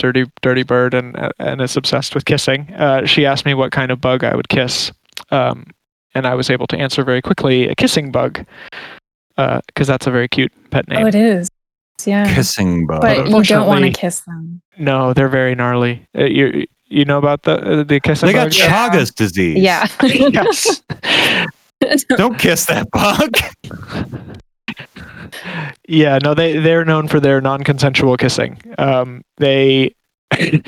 [0.00, 2.72] dirty, dirty bird and and is obsessed with kissing.
[2.74, 4.90] Uh, she asked me what kind of bug I would kiss,
[5.30, 5.66] um,
[6.16, 8.44] and I was able to answer very quickly: a kissing bug,
[9.36, 11.04] because that's a very cute pet name.
[11.04, 11.48] Oh, it is.
[12.04, 12.34] Yeah.
[12.34, 13.00] Kissing bug.
[13.00, 14.60] But you don't want to kiss them.
[14.78, 16.04] no, they're very gnarly.
[16.18, 18.54] Uh, you you know about the uh, the kissing they got bug?
[18.54, 18.88] Yeah.
[18.88, 19.58] Chagas disease.
[19.58, 19.86] Yeah.
[20.02, 20.82] yes.
[22.16, 23.36] Don't kiss that bug.
[25.88, 28.58] Yeah, no, they they're known for their non-consensual kissing.
[28.78, 29.94] Um, they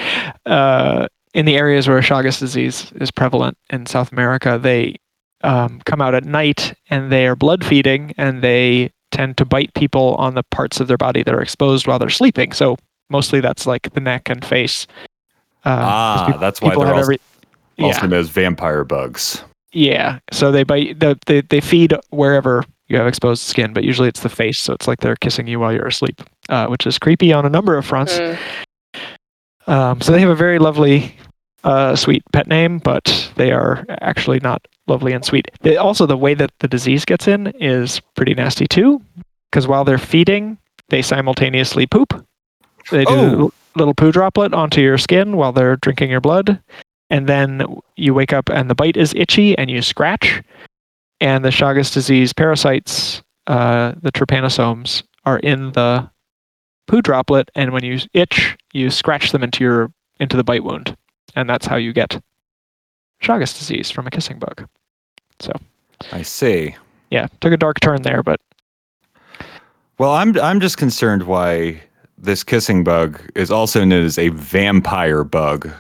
[0.46, 4.96] uh, in the areas where Chagas disease is prevalent in South America, they
[5.42, 9.72] um, come out at night and they are blood feeding and they tend to bite
[9.74, 12.52] people on the parts of their body that are exposed while they're sleeping.
[12.52, 12.76] So
[13.08, 14.86] mostly that's like the neck and face.
[15.64, 17.20] Um, 'cause ah, peop- that's why people they're have also, every-
[17.80, 19.42] also yeah, known as vampire bugs.
[19.72, 20.18] yeah.
[20.32, 20.98] So they bite.
[21.00, 24.59] The, they they feed wherever you have exposed skin, but usually it's the face.
[24.61, 27.50] So it's like they're kissing you while you're asleep, uh, which is creepy on a
[27.50, 28.18] number of fronts.
[28.18, 28.38] Mm.
[29.66, 31.14] Um, so they have a very lovely,
[31.64, 35.50] uh, sweet pet name, but they are actually not lovely and sweet.
[35.61, 39.02] They, also, the way that the disease gets in is pretty nasty too,
[39.50, 40.56] because while they're feeding,
[40.88, 42.24] they simultaneously poop.
[42.90, 43.52] They do Oh.
[43.78, 46.60] Little poo droplet onto your skin while they're drinking your blood,
[47.10, 47.64] and then
[47.96, 50.42] you wake up and the bite is itchy and you scratch,
[51.20, 56.08] and the Chagas disease parasites, uh, the trypanosomes, are in the
[56.86, 60.96] poo droplet, and when you itch, you scratch them into your into the bite wound,
[61.36, 62.20] and that's how you get
[63.22, 64.68] Chagas disease from a kissing bug.
[65.40, 65.52] So
[66.12, 66.76] I see.
[67.10, 68.40] Yeah, took a dark turn there, but
[69.98, 71.82] Well, I'm I'm just concerned why
[72.18, 75.70] this kissing bug is also known as a vampire bug.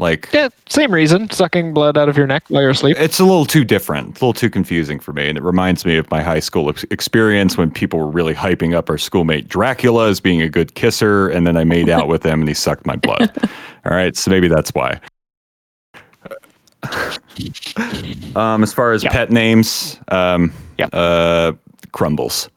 [0.00, 2.96] Like yeah, same reason, sucking blood out of your neck while you're asleep.
[3.00, 5.84] it's a little too different, It's a little too confusing for me, and it reminds
[5.84, 9.48] me of my high school ex- experience when people were really hyping up our schoolmate
[9.48, 12.54] Dracula as being a good kisser, and then I made out with him and he
[12.54, 13.32] sucked my blood.
[13.86, 15.00] All right, so maybe that's why.
[18.36, 19.10] um, as far as Yeah.
[19.10, 20.86] pet names, um, Yeah.
[20.92, 21.52] uh,
[21.90, 22.48] Crumbles,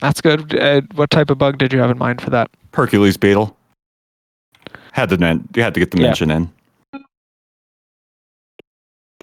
[0.00, 0.56] That's good.
[0.58, 2.50] Uh, what type of bug did you have in mind for that?
[2.72, 3.56] Hercules beetle.
[4.92, 6.06] Had to men- you had to get the Yeah.
[6.06, 6.52] mention in.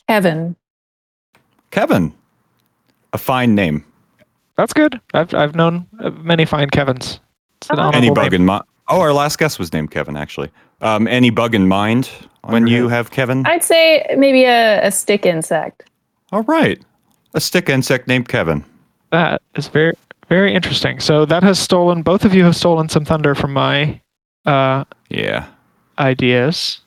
[0.08, 0.56] Kevin.
[1.72, 2.14] Kevin,
[3.14, 3.84] a fine name.
[4.58, 5.00] That's good.
[5.14, 7.20] I've I've known uh, many fine Kevins.
[7.62, 7.90] It's an Oh.
[7.90, 8.42] Any bug name.
[8.42, 8.64] in mind?
[8.88, 10.50] Oh, our last guest was named Kevin, actually.
[10.82, 12.10] Um, any bug in mind
[12.44, 13.46] when your you have Kevin?
[13.46, 15.90] I'd say maybe a, a stick insect.
[16.32, 16.82] All right,
[17.34, 18.64] a stick insect named Kevin.
[19.12, 19.94] That is very
[20.30, 21.00] very interesting.
[21.00, 22.02] So that has stolen.
[22.02, 24.00] Both of you have stolen some thunder from my
[24.46, 25.48] uh, Yeah.
[26.00, 26.82] ideas.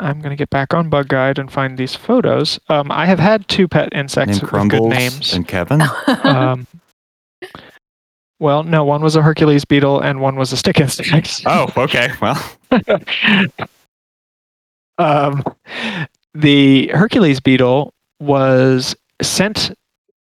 [0.00, 2.60] I'm gonna get back on Bug Guide and find these photos.
[2.68, 5.32] Um, I have had two pet insects Named with Crumbles good names.
[5.34, 5.82] and Kevin.
[6.22, 6.66] um,
[8.38, 11.42] well, no, one was a Hercules beetle and one was a stick insect.
[11.46, 12.12] oh, okay.
[12.22, 12.40] Well,
[14.98, 15.42] um,
[16.34, 19.72] the Hercules beetle was sent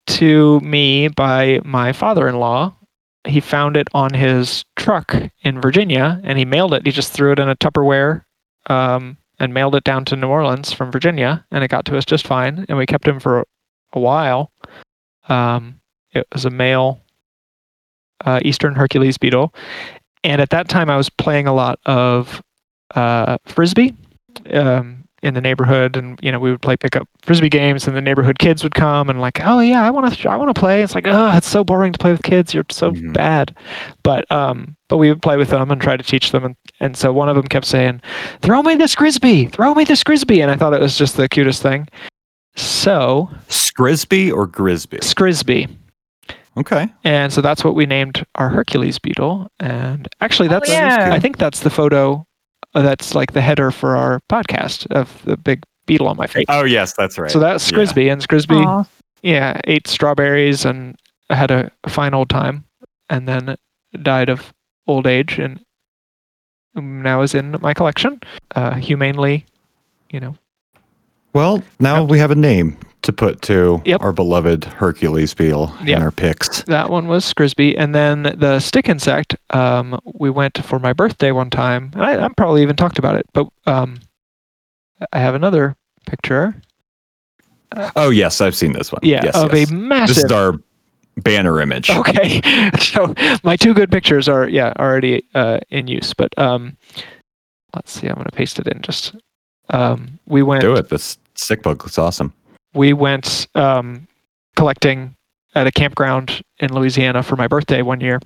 [0.08, 2.76] to me by my father-in-law.
[3.26, 6.86] He found it on his truck in Virginia, and he mailed it.
[6.86, 8.24] He just threw it in a Tupperware
[8.68, 12.06] um, and mailed it down to New Orleans from Virginia, and it got to us
[12.06, 12.66] just fine.
[12.68, 13.46] And we kept him for
[13.94, 14.52] a while.
[15.30, 15.80] Um,
[16.12, 17.02] it was a male
[18.26, 19.54] uh, Eastern Hercules beetle,
[20.24, 22.42] and at that time I was playing a lot of
[22.94, 23.96] uh, frisbee
[24.52, 28.02] um, in the neighborhood, and you know we would play pickup frisbee games, and the
[28.02, 30.84] neighborhood kids would come and like, oh yeah, I want to, I want to play.
[30.84, 32.54] It's like, oh, it's so boring to play with kids.
[32.54, 33.14] You're so Mhm.
[33.14, 33.56] bad,
[34.04, 36.96] but um, but we would play with them and try to teach them, and and
[36.96, 38.02] so one of them kept saying,
[38.42, 41.28] throw me this frisbee, throw me this frisbee, and I thought it was just the
[41.30, 41.88] cutest thing.
[42.56, 45.00] So Scrisby or Grisby?
[45.00, 45.70] Scrisby.
[46.56, 46.88] Okay.
[47.04, 49.48] And so that's what we named our Hercules beetle.
[49.60, 51.10] And actually, that's yeah.
[51.12, 52.28] I think that's the photo
[52.82, 56.46] that's like the header for our podcast of the big beetle on my face.
[56.50, 57.30] Oh, yes, that's right.
[57.32, 57.78] So that's Yeah.
[57.78, 58.84] Scrisby, and Scrisby, Aw.
[59.22, 60.96] yeah, ate strawberries and
[61.30, 62.64] had a, a fine old time,
[63.10, 63.56] and then
[64.02, 64.54] died of
[64.88, 65.60] old age, and
[66.76, 68.20] now is in my collection,
[68.56, 69.46] uh, humanely,
[70.10, 70.36] you know.
[71.34, 72.10] Well, now Yep.
[72.10, 74.02] we have a name to put to Yep.
[74.02, 75.98] our beloved Hercules beetle Yep.
[75.98, 76.64] in our picks.
[76.64, 79.36] That one was Scrisby, and then the stick insect.
[79.52, 83.16] Um, we went for my birthday one time, and I, I probably even talked about
[83.16, 84.00] it, but um,
[85.12, 85.76] I have another
[86.08, 86.56] picture.
[87.96, 89.00] Oh, yes, I've seen this one.
[89.04, 89.72] Yeah, yes, of yes.
[89.72, 90.54] a This is our
[91.18, 91.90] banner image.
[91.90, 92.40] okay,
[92.80, 96.78] so my two good pictures are yeah already uh, in use, but um,
[97.76, 98.08] let's see.
[98.08, 98.82] I'm gonna paste it in.
[98.82, 99.16] Just
[99.70, 100.62] um, we went.
[100.62, 100.90] Do it.
[100.90, 102.32] This stick bug looks awesome.
[102.74, 104.08] We went um,
[104.56, 105.16] collecting
[105.56, 108.20] at a campground in Louisiana for my birthday one year,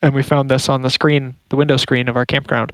[0.00, 2.72] and we found this on the screen, the window screen of our campground.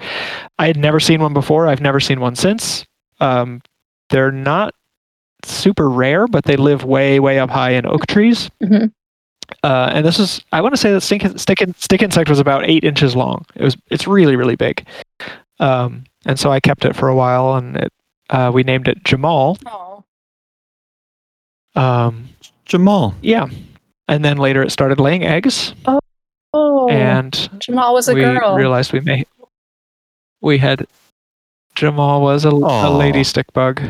[0.59, 1.67] I had never seen one before.
[1.67, 2.85] I've never seen one since.
[3.21, 3.63] Um,
[4.11, 4.75] they're not
[5.45, 8.51] super rare, but they live way, way up high in oak trees.
[8.63, 8.93] Mhm.
[9.63, 12.65] Uh, and this is, I want to say that stick, stick, stick insect was about
[12.69, 13.47] eight inches long.
[13.55, 14.87] It was, it's really, really big.
[15.59, 17.93] Um, and so I kept it for a while, and it,
[18.29, 19.57] uh, we named it Jamal.
[19.65, 19.88] Aw.
[21.79, 22.29] Um,
[22.65, 23.15] Jamal.
[23.23, 23.47] Yeah.
[24.09, 25.75] And then later it started laying eggs,
[26.55, 28.55] Oh, and Jamal was a we girl.
[28.55, 29.25] realized we may.
[30.41, 30.87] we had
[31.75, 33.83] Jamal was a, a lady stick bug.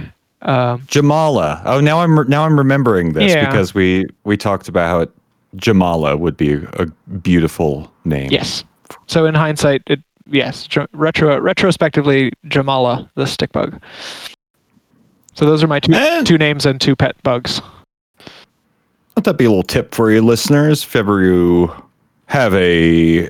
[0.43, 1.63] Um, Jamala.
[1.65, 3.47] Oh, now I'm now I'm remembering this Yeah.
[3.47, 5.11] because we we talked about how it,
[5.57, 6.87] Jamala would be a, a
[7.23, 8.31] beautiful name.
[8.33, 8.65] yes.
[9.07, 13.81] So in hindsight, it yes, J- retro retrospectively, Jamala the stick bug.
[15.35, 17.63] So those are my two And- two names and two pet bugs.
[19.19, 20.85] Let that be a little tip for you listeners.
[20.85, 21.75] If ever you
[22.27, 23.29] have a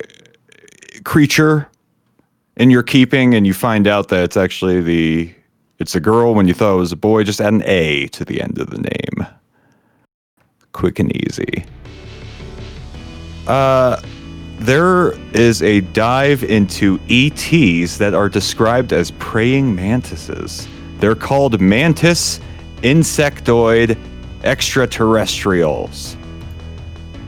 [1.03, 1.67] creature
[2.57, 5.33] in your keeping and you find out that it's actually the
[5.79, 8.23] it's a girl when you thought it was a boy, just add an A to
[8.23, 9.27] the end of the name.
[10.73, 11.65] Quick and easy.
[13.47, 13.99] Uh
[14.59, 20.67] there is a dive into ETs that are described as praying mantises.
[20.99, 22.39] They're called mantis
[22.83, 23.97] insectoid
[24.43, 26.15] extraterrestrials.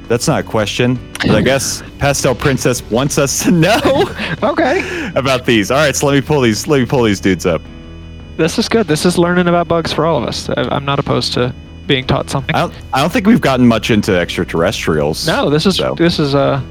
[0.08, 3.80] That's not a question, but I guess Pastel Princess wants us to know
[4.44, 5.10] Okay.
[5.16, 5.72] about these.
[5.72, 6.68] All right, so let me pull these.
[6.68, 7.62] Let me pull these dudes up.
[8.36, 8.88] This is good.
[8.88, 10.50] This is learning about bugs for all of us.
[10.50, 11.54] I- I'm not opposed to
[11.88, 12.54] being taught something.
[12.56, 12.74] I don't.
[12.94, 15.26] I don't think we've gotten much into extraterrestrials.
[15.28, 16.62] No, this is So- this is uh,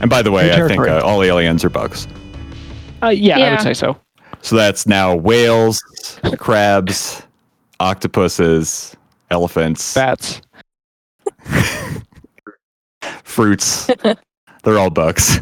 [0.00, 2.06] And by the way, I think uh, all aliens are bugs.
[3.02, 3.96] uh yeah, I would say so.
[4.40, 5.82] So that's now whales,
[6.38, 7.22] crabs,
[7.80, 8.94] octopuses,
[9.30, 10.40] elephants, Bats.
[13.24, 13.86] fruits.
[14.64, 15.40] They're all bugs.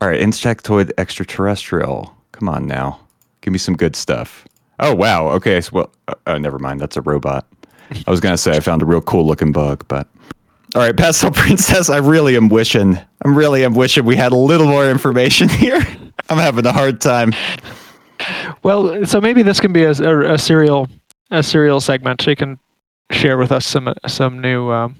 [0.00, 2.16] All right, insectoid extraterrestrial.
[2.32, 3.00] Come on now.
[3.42, 4.46] Give me some good stuff.
[4.78, 5.28] Oh, wow.
[5.28, 5.60] Okay.
[5.60, 6.80] So, well, uh, oh, never mind.
[6.80, 7.46] That's a robot.
[8.06, 10.08] I was going to say I found a real cool looking bug, but.
[10.74, 14.36] All right, Pastel Princess, I really am wishing, I'm really am wishing we had a
[14.36, 15.84] little more information here.
[16.28, 17.34] I'm having a hard time.
[18.62, 20.88] Well, so maybe this can be a, a, a serial
[21.32, 22.24] a serial segment.
[22.26, 22.58] You can
[23.10, 24.96] share with us some some new um,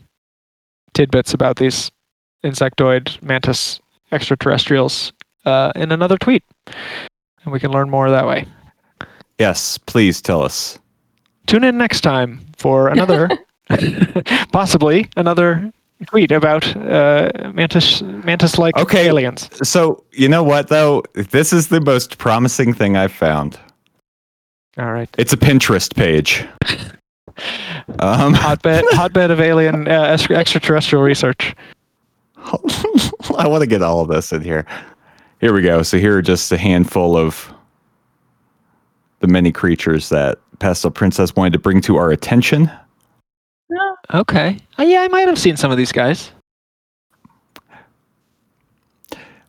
[0.95, 1.91] tidbits about these
[2.45, 3.81] insectoid mantis
[4.13, 5.13] extraterrestrials
[5.45, 6.43] uh, in another tweet,
[7.45, 8.47] and we can learn more that way.
[9.39, 10.79] Yes, please tell us.
[11.47, 13.29] Tune in next time for another,
[14.53, 15.73] possibly another
[16.07, 19.07] tweet about uh, mantis mantis like Okay.
[19.07, 19.49] aliens.
[19.63, 21.03] So, you know what, though?
[21.15, 23.59] This is the most promising thing I've found.
[24.79, 26.45] All right, It's a Pinterest page.
[27.99, 31.55] Um, hotbed hotbed of alien uh, extraterrestrial research.
[32.37, 34.67] I want to get all of this in here.
[35.41, 35.83] Here we go.
[35.83, 37.53] So here are just a handful of
[39.21, 42.71] the many creatures that Pastel Princess wanted to bring to our attention.
[44.13, 44.59] Okay.
[44.79, 46.33] Uh, yeah, I might have seen some of these guys.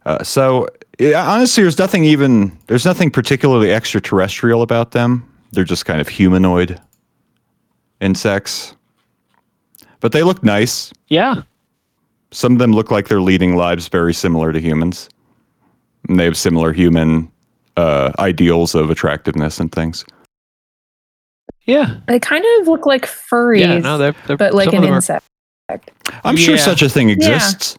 [0.06, 0.68] Uh, so
[1.00, 5.28] yeah, honestly, there's nothing even there's nothing particularly extraterrestrial about them.
[5.52, 6.80] They're just kind of humanoid
[8.02, 8.76] insects,
[10.00, 10.92] but they look nice.
[11.08, 11.44] Yeah.
[12.32, 15.10] Some of them look like they're leading lives very similar to humans.
[16.10, 17.32] And they have similar human
[17.78, 20.04] uh, ideals of attractiveness and things.
[21.66, 22.00] Yeah.
[22.08, 23.78] They kind of look like furries, Yeah.
[23.80, 25.26] No, they're, they're but like an of them are- insect.
[26.24, 26.62] I'm sure Yeah.
[26.62, 27.78] such a thing exists.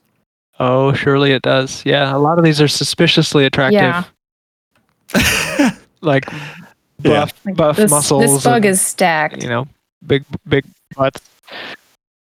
[0.61, 1.85] Oh, surely it does.
[1.85, 2.15] Yeah.
[2.15, 3.81] A lot of these are suspiciously attractive.
[3.81, 4.05] Yeah.
[6.01, 6.25] Like
[7.03, 7.25] Yeah.
[7.25, 8.23] buff, Like, buff this, muscles.
[8.25, 9.43] This bug and, is stacked.
[9.43, 9.67] you know,
[10.07, 10.65] big, big
[10.97, 11.21] butts.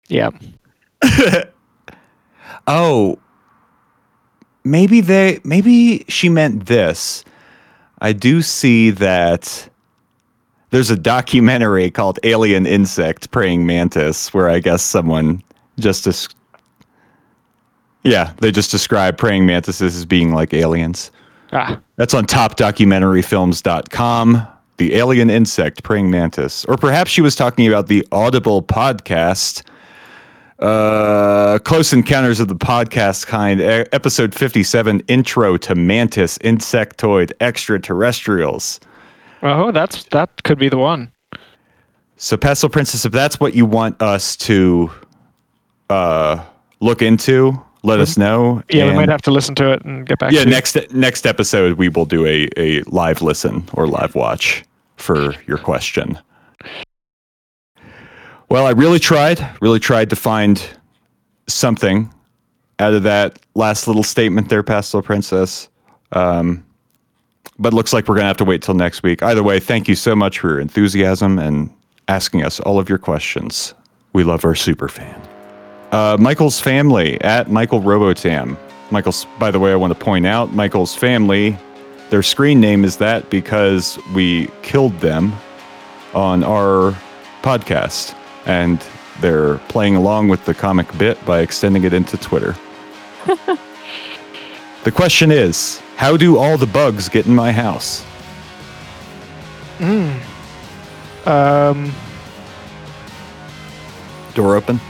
[0.08, 0.30] Yeah.
[2.66, 3.18] oh,
[4.64, 7.24] maybe they maybe she meant this.
[8.00, 9.70] I do see that
[10.70, 15.42] there's a documentary called Alien Insect Praying Mantis where I guess someone
[15.78, 16.28] just des-
[18.02, 21.10] yeah, they just describe praying mantises as being like aliens.
[21.52, 21.80] Ah.
[21.96, 24.48] That's on topdocumentaryfilms.com.
[24.76, 26.64] The alien insect praying mantis.
[26.66, 29.62] Or perhaps she was talking about the Audible podcast,
[30.58, 38.80] uh, Close Encounters of the Podcast Kind, episode 57, Intro to Mantis Insectoid Extraterrestrials.
[39.42, 41.12] Oh, that's that could be the one.
[42.16, 44.90] So, Pastel Princess, if that's what you want us to
[45.90, 46.42] uh,
[46.80, 48.62] look into, let us know.
[48.70, 51.78] Yeah, we might have to listen to it and get back yeah next next episode
[51.78, 54.64] we will do a, a live listen or live watch
[54.96, 56.18] for your question.
[58.48, 60.62] Well i really tried really tried to find
[61.48, 62.12] something
[62.78, 65.68] out of that last little statement there pastel princess.
[66.12, 66.64] Um,
[67.58, 69.22] but looks like we're going to have to wait till next week.
[69.22, 71.70] Either way thank you so much for your enthusiasm and
[72.08, 73.74] asking us all of your questions.
[74.12, 75.20] We love our super fan.
[75.92, 78.56] Uh, Michael's family at Michael Robotam.
[78.90, 81.56] Michael's, by the way, I want to point out Michael's family,
[82.10, 85.32] their screen name is that because we killed them
[86.14, 86.96] on our
[87.42, 88.14] podcast.
[88.46, 88.84] And
[89.20, 92.54] they're playing along with the comic bit by extending it into Twitter.
[94.86, 98.04] The question is, how do all the bugs get in my house?
[99.80, 100.20] Mm.
[101.26, 101.92] Um.
[104.34, 104.80] Door open?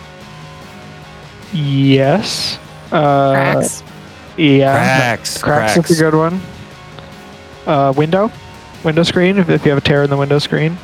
[1.51, 2.59] Yes.
[2.93, 3.83] Uh, Cracks.
[4.37, 4.75] Yeah.
[4.75, 5.43] Cracks.
[5.43, 5.91] Cracks, Cracks.
[5.91, 6.43] is a good one.
[7.67, 8.31] Uh, window,
[8.85, 9.39] window screen.
[9.39, 10.77] If, if you have a tear in the window screen,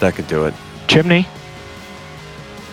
[0.00, 0.54] That could do it.
[0.88, 1.26] chimney.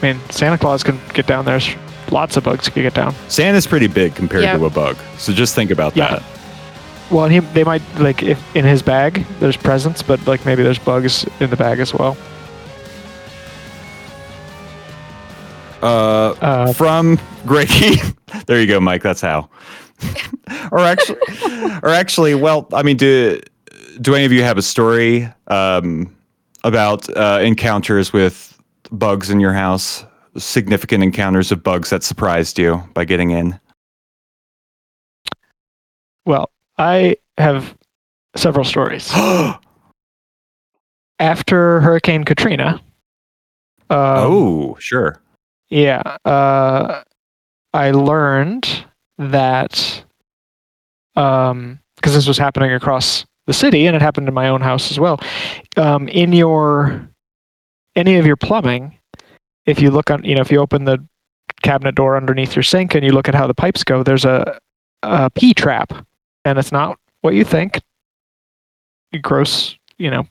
[0.02, 1.60] I mean, Santa Claus can get down there.
[1.60, 1.76] There's
[2.10, 3.14] Lots of bugs can get down.
[3.28, 4.60] Santa's pretty big compared Yep.
[4.60, 4.96] to a bug.
[5.18, 6.08] So just think about Yeah.
[6.16, 6.24] that.
[7.12, 10.64] Well, and he, they might like if in his bag there's presents, but like maybe
[10.64, 12.16] there's bugs in the bag as well.
[15.82, 17.98] Uh, Uh, from Greggy.
[18.48, 19.04] there you go, Mike.
[19.04, 19.50] That's how.
[20.72, 21.18] or actually,
[21.84, 23.40] or actually, well, I mean, do
[24.02, 26.16] do any of you have a story um,
[26.64, 28.60] about uh, encounters with
[28.92, 30.06] bugs in your house?
[30.38, 33.60] Significant encounters of bugs that surprised you by getting in.
[36.28, 37.76] well, I have
[38.36, 39.12] several stories.
[41.20, 42.80] After Hurricane Katrina.
[43.90, 45.20] Um, oh, sure.
[45.70, 46.02] Yeah.
[46.26, 47.04] Uh,
[47.74, 48.86] I learned
[49.18, 50.04] that
[51.16, 54.92] um, because this was happening across the city and it happened in my own house
[54.92, 55.20] as well.
[55.78, 57.08] Um, in your
[57.96, 58.98] any of your plumbing,
[59.66, 61.04] if you look on, you know, if you open the
[61.64, 64.60] cabinet door underneath your sink and you look at how the pipes go, there's a,
[65.04, 66.06] a P trap,
[66.46, 67.82] and it's not what you think.
[69.22, 70.28] Gross, you know,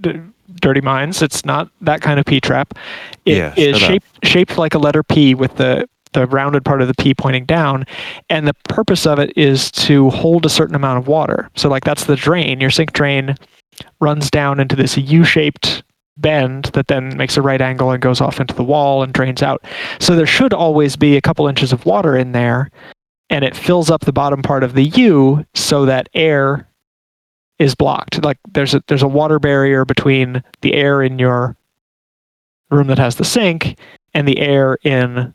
[0.00, 0.20] d-
[0.56, 1.22] dirty minds.
[1.22, 2.74] It's not that kind of P trap.
[3.24, 3.88] It Yeah, is shut up.
[3.90, 7.44] shaped shaped like a letter P with the the rounded part of the P pointing
[7.44, 7.86] down,
[8.28, 11.48] and the purpose of it is to hold a certain amount of water.
[11.56, 12.60] So like that's the drain.
[12.60, 13.36] Your sink drain
[14.00, 15.82] runs down into this U-shaped
[16.16, 19.42] bend that then makes a right angle and goes off into the wall and drains
[19.42, 19.64] out.
[20.00, 22.70] So there should always be a couple inches of water in there,
[23.30, 26.68] and it fills up the bottom part of the U so that air
[27.58, 28.24] is blocked.
[28.24, 31.56] Like there's a there's a water barrier between the air in your
[32.70, 33.78] room that has the sink
[34.14, 35.34] and the air in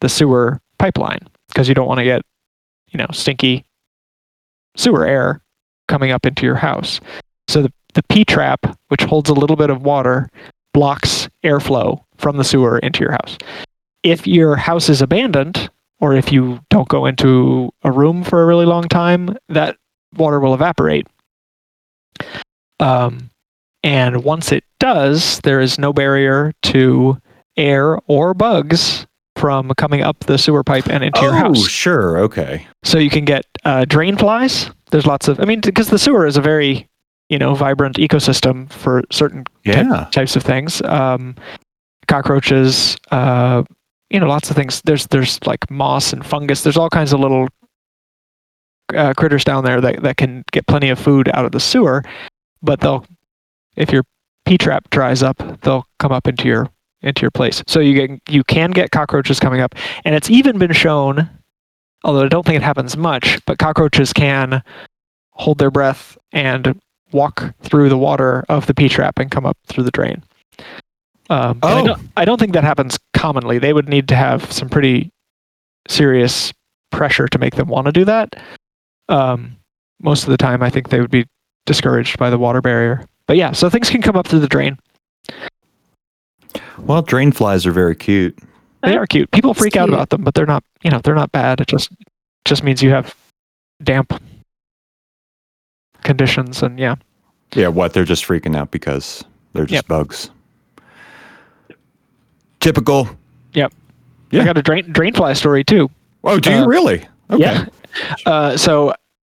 [0.00, 2.22] the sewer pipeline because you don't want to get
[2.88, 3.64] you know stinky
[4.76, 5.42] sewer air
[5.88, 7.00] coming up into your house.
[7.48, 10.30] So the the P trap, which holds a little bit of water,
[10.72, 13.36] blocks airflow from the sewer into your house.
[14.02, 15.68] If your house is abandoned,
[16.00, 19.76] or if you don't go into a room for a really long time, that
[20.16, 21.06] water will evaporate.
[22.78, 23.30] Um,
[23.82, 27.18] and once it does, there is no barrier to
[27.56, 29.06] air or bugs
[29.40, 31.58] from coming up the sewer pipe and into your house.
[31.58, 32.18] oh, sure.
[32.18, 32.66] Okay.
[32.84, 34.70] So you can get uh, drain flies.
[34.90, 36.86] There's lots of, I mean, because the sewer is a very,
[37.30, 40.08] you know, vibrant ecosystem for certain type- Yeah.
[40.12, 40.82] types of things.
[40.82, 41.34] Um,
[42.06, 43.62] cockroaches, uh,
[44.10, 44.82] you know, lots of things.
[44.84, 46.62] There's there's like moss and fungus.
[46.62, 47.48] There's all kinds of little
[48.94, 52.02] uh, critters down there that, that can get plenty of food out of the sewer,
[52.62, 53.06] but they'll,
[53.76, 54.02] if your
[54.44, 56.68] P trap dries up, they'll come up into your
[57.02, 57.62] into your place.
[57.66, 59.74] So you get you can get cockroaches coming up,
[60.04, 61.28] and it's even been shown,
[62.04, 64.62] although I don't think it happens much, but cockroaches can
[65.32, 66.78] hold their breath and
[67.12, 70.22] walk through the water of the P trap and come up through the drain.
[71.30, 71.86] Um, but I, Oh.
[71.86, 73.58] don't, I don't think that happens commonly.
[73.58, 75.10] They would need to have some pretty
[75.88, 76.52] serious
[76.90, 78.34] pressure to make them want to do that.
[79.08, 79.56] Um,
[80.02, 81.26] most of the time, I think they would be
[81.66, 83.04] discouraged by the water barrier.
[83.26, 84.76] But yeah, so things can come up through the drain.
[86.84, 88.38] Well, drain flies are very cute.
[88.82, 89.30] They are cute.
[89.30, 90.64] People It's freak out about them, but they're not.
[90.82, 91.60] You know, they're not bad.
[91.60, 91.90] It just
[92.44, 93.14] just means you have
[93.82, 94.12] damp
[96.02, 96.94] conditions, and yeah,
[97.54, 97.92] Yeah, what?
[97.92, 99.22] They're just freaking out because
[99.52, 99.86] they're just Yep.
[99.88, 100.30] bugs.
[102.60, 103.08] Typical.
[103.52, 103.68] Yeah.
[104.32, 105.90] I got a drain drain fly story too.
[106.22, 107.04] Oh, do you Uh, really?
[107.30, 107.42] Okay.
[107.42, 107.64] Yeah.
[108.24, 108.94] Uh, so,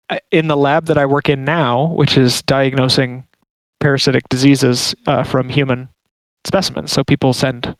[0.09, 3.23] uh, in the lab that I work in now, which is diagnosing
[3.79, 5.89] parasitic diseases uh, from human
[6.45, 7.77] specimens, so people send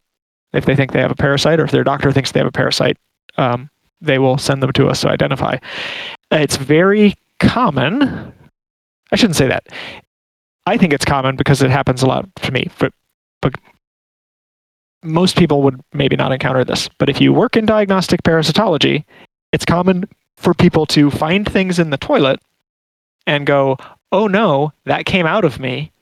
[0.53, 2.53] if they think they have a parasite, or if their doctor thinks they have a
[2.53, 2.97] parasite,
[3.37, 5.57] um, they will send them to us to identify.
[6.31, 8.33] It's very common.
[9.13, 9.69] I shouldn't say that.
[10.67, 12.93] I think it's common because it happens a lot to me, but
[13.41, 13.55] but
[15.03, 16.89] most people would maybe not encounter this.
[16.99, 19.05] But if you work in diagnostic parasitology,
[19.53, 20.05] it's common
[20.37, 22.41] for people to find things in the toilet
[23.27, 23.79] and go,
[24.13, 25.93] "Oh no, that came out of me.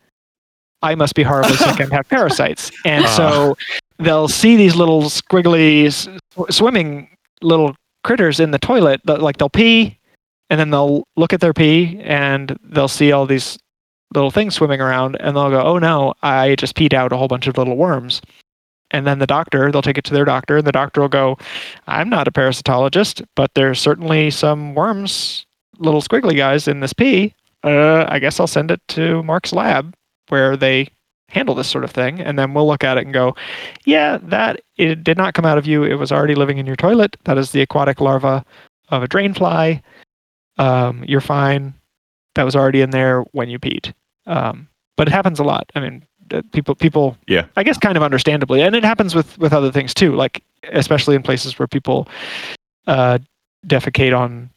[0.83, 3.57] I must be horribly sick and have parasites." And so
[3.99, 6.09] they'll see these little squiggly s-
[6.51, 7.09] swimming
[7.43, 7.75] little
[8.05, 9.01] critters in the toilet.
[9.05, 9.99] that- Like they'll pee,
[10.51, 13.59] and then they'll look at their pee, and they'll see all these
[14.15, 17.29] little things swimming around, and they'll go, "Oh no, I just peed out a whole
[17.29, 18.21] bunch of little worms."
[18.91, 21.37] and then the doctor they'll take it to their doctor and the doctor will go
[21.89, 25.45] i'm not a parasitologist but there's certainly some worms
[25.79, 29.93] little squiggly guys in this pee uh, i guess i'll send it to mark's lab
[30.31, 30.89] where they
[31.29, 32.21] handle this sort of thing.
[32.21, 33.35] And then we'll look at it and go
[33.85, 35.85] yeah that it did not come out of you.
[35.85, 37.17] It was already living in your toilet.
[37.25, 38.45] That is the aquatic larva
[38.91, 39.83] of a drain fly
[40.59, 41.73] um, you're fine.
[42.35, 43.93] That was already in there when you peed.
[44.27, 45.71] Um, but it happens a lot.
[45.75, 47.47] I mean uh, people people Yeah.
[47.57, 48.61] i guess kind of understandably.
[48.63, 52.09] And it happens with with other things too like especially in places where people
[52.87, 53.19] uh
[53.67, 54.51] defecate on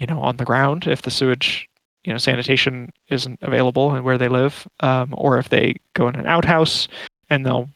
[0.00, 1.68] you know on the ground if the sewage
[2.04, 6.14] you know sanitation isn't available and where they live um, or if they go in
[6.16, 6.88] an outhouse
[7.30, 7.68] and they'll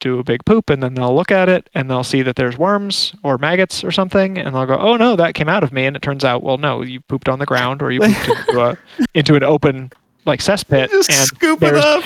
[0.00, 2.56] do a big poop and then they'll look at it and they'll see that there's
[2.56, 5.86] worms or maggots or something and they'll go oh no that came out of me
[5.86, 8.18] and it turns out well no you pooped on the ground or you pooped
[8.48, 8.78] into, a,
[9.14, 9.90] into an open
[10.24, 12.04] like cesspit Just and scoop it up.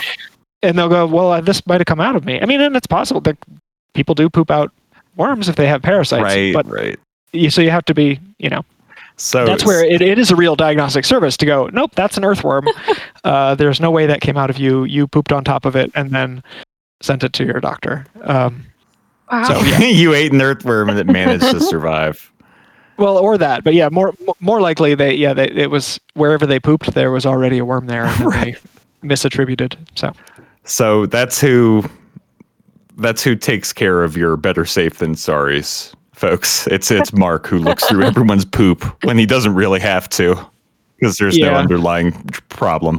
[0.63, 2.77] and they'll go, "Well, uh, this might have come out of me." I mean, and
[2.77, 3.37] it's possible that
[3.95, 4.71] people do poop out
[5.17, 6.99] worms if they have parasites, Right, but right.
[7.33, 8.65] you, so you have to be, you know,
[9.17, 11.69] So that's where it, it is a real diagnostic service to go.
[11.73, 12.67] Nope, that's an earthworm.
[13.25, 14.85] uh, there's no way that came out of you.
[14.85, 16.43] You pooped on top of it and then
[17.01, 18.07] sent it to your doctor.
[18.23, 18.65] Um,
[19.31, 19.45] Wow.
[19.45, 19.79] So, yeah.
[19.85, 22.31] you ate an earthworm and it managed to survive.
[22.99, 26.61] well, or that, but yeah, more more likely they yeah they, it was wherever they
[26.61, 28.59] pooped there was already a worm there and Right.
[29.03, 29.77] they misattributed.
[29.95, 30.13] So
[30.65, 31.83] So that's who
[32.99, 36.67] that's who takes care of your better safe than sorries, folks.
[36.69, 40.37] It's it's Mark who looks through everyone's poop when he doesn't really have to
[40.99, 42.13] because there's no underlying
[42.49, 42.97] problem.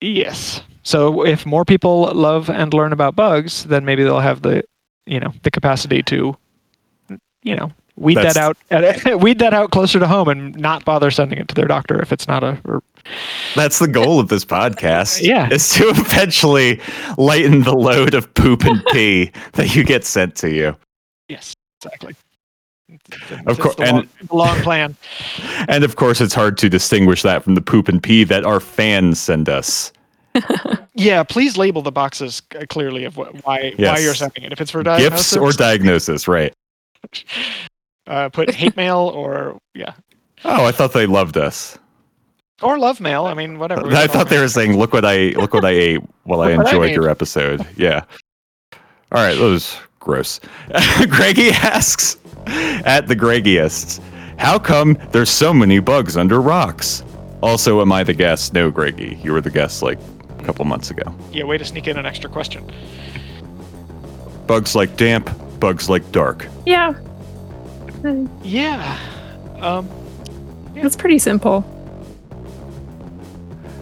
[0.00, 0.62] Yes.
[0.82, 4.64] So if more people love and learn about bugs, then maybe they'll have the,
[5.06, 6.36] you know, the capacity to,
[7.44, 11.10] you know, weed That's- that out, weed that out closer to home, and not bother
[11.10, 12.60] sending it to their doctor if it's not a.
[12.64, 12.82] Or,
[13.54, 15.22] That's the goal of this podcast.
[15.26, 15.48] Yeah.
[15.50, 16.80] Is to eventually
[17.16, 20.76] lighten the load of poop and pee that you get sent to you.
[21.28, 21.54] yes,
[21.84, 22.14] exactly.
[23.46, 24.96] Of course, and- long, plan.
[25.68, 28.60] And of course it's hard to distinguish that from the poop and pee that our
[28.60, 29.92] fans send us.
[30.94, 34.52] Yeah, please label the boxes clearly of what, why why you're sending it.
[34.52, 36.52] If it's for diagnosis, Gifts or diagnosis, right.
[38.06, 39.94] uh, put hate mail or yeah,
[40.44, 41.78] Oh, I thought they loved us.
[42.60, 43.24] or love mail.
[43.24, 43.86] I mean, whatever.
[43.88, 46.66] I thought they were saying, "Look what I look what I ate while I what
[46.66, 48.04] I enjoyed your episode." Yeah.
[49.12, 50.40] All right, was gross.
[51.08, 54.00] Greggy asks at the Greggiest,
[54.36, 57.02] "How come there's so many bugs under rocks?"
[57.42, 58.52] Also, am I the guest?
[58.52, 59.98] No, Greggy, you were the guest like
[60.38, 61.02] a couple months ago.
[61.32, 62.70] Yeah, way to sneak in an extra question.
[64.46, 66.46] Bugs like damp, bugs like dark.
[66.66, 66.94] yeah,
[68.42, 68.98] Yeah.
[69.60, 69.88] Um,
[70.74, 71.64] it's pretty simple.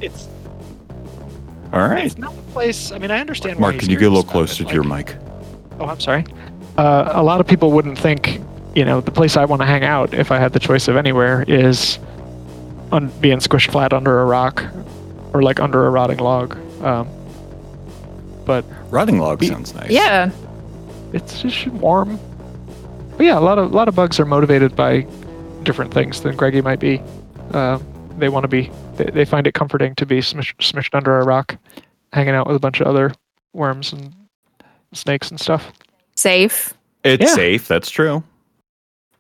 [0.01, 0.29] it's
[1.73, 2.93] All right, it's not a place.
[2.93, 3.59] I mean, I understand.
[3.59, 5.17] Mark, he's can you get a little closer it, to your mic?
[5.81, 6.25] Oh, I'm sorry.
[6.77, 8.41] Uh, a lot of people wouldn't think,
[8.75, 10.97] you know, the place I want to hang out if I had the choice of
[10.97, 11.99] anywhere is
[12.93, 14.65] on being squished flat under a rock
[15.33, 16.57] or like under a rotting log.
[16.83, 17.09] Um,
[18.45, 19.91] but Rotting log Be- sounds nice.
[19.91, 20.31] Yeah,
[21.13, 22.19] it's just warm.
[23.17, 25.07] But yeah, a lot of a lot of bugs are motivated by
[25.63, 27.03] different things than Greggy might be.
[27.53, 27.85] Um,
[28.19, 28.71] they want to be.
[28.97, 31.57] They, they find it comforting to be smish, smished under a rock,
[32.13, 33.13] hanging out with a bunch of other
[33.53, 34.15] worms and
[34.93, 35.73] snakes and stuff.
[36.17, 36.75] safe.
[37.05, 37.35] It's Yeah.
[37.35, 37.67] safe.
[37.69, 38.23] That's true.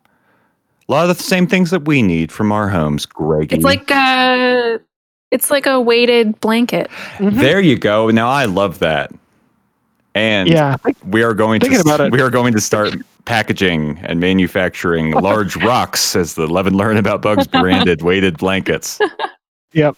[0.06, 3.52] A lot of the same things that we need from our homes, Greg.
[3.52, 4.78] It's like a,
[5.30, 6.90] it's like a weighted blanket.
[7.18, 7.38] Mm-hmm.
[7.38, 8.10] There you go.
[8.10, 9.12] Now I love that.
[10.14, 12.12] And Yeah, we are going to about it.
[12.12, 12.94] we are going to start
[13.24, 18.98] packaging and manufacturing large rocks as the Love and Learn About Bugs branded weighted blankets.
[19.72, 19.96] Yep.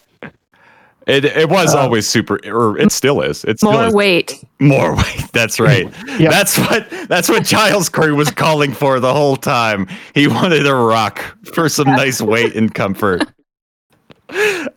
[1.05, 3.43] It it was Uh, always super or it still is.
[3.43, 4.43] It still More is weight.
[4.59, 5.23] more weight.
[5.33, 5.91] That's right.
[6.17, 6.31] Yep.
[6.31, 9.87] That's what that's what Giles Corey was calling for the whole time.
[10.15, 11.19] He wanted a rock
[11.53, 13.23] for some nice weight and comfort.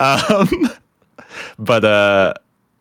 [0.00, 0.68] Um,
[1.58, 2.34] but uh,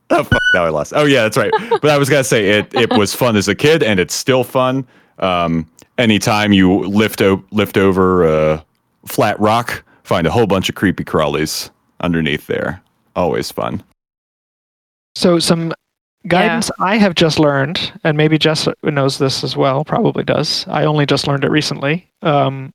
[0.09, 0.93] oh fuck, now I lost.
[0.95, 1.51] Oh yeah, that's right.
[1.69, 2.73] But I was gonna say it.
[2.73, 4.85] It was fun as a kid, and it's still fun.
[5.19, 8.65] Um, anytime you lift o- lift over a
[9.05, 11.69] flat rock, find a whole bunch of creepy crawlies
[12.01, 12.81] underneath there.
[13.16, 13.84] Always fun.
[15.16, 15.74] So some
[16.28, 19.86] guidance I have just learned, and maybe Jess knows this as well.
[19.86, 20.66] Probably does.
[20.68, 22.09] I only just learned it recently.
[22.22, 22.74] Um,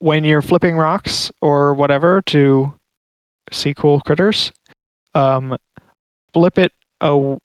[0.00, 2.72] when you're flipping rocks or whatever to
[3.50, 4.52] see cool critters,
[5.14, 5.56] um,
[6.32, 7.36] flip it a,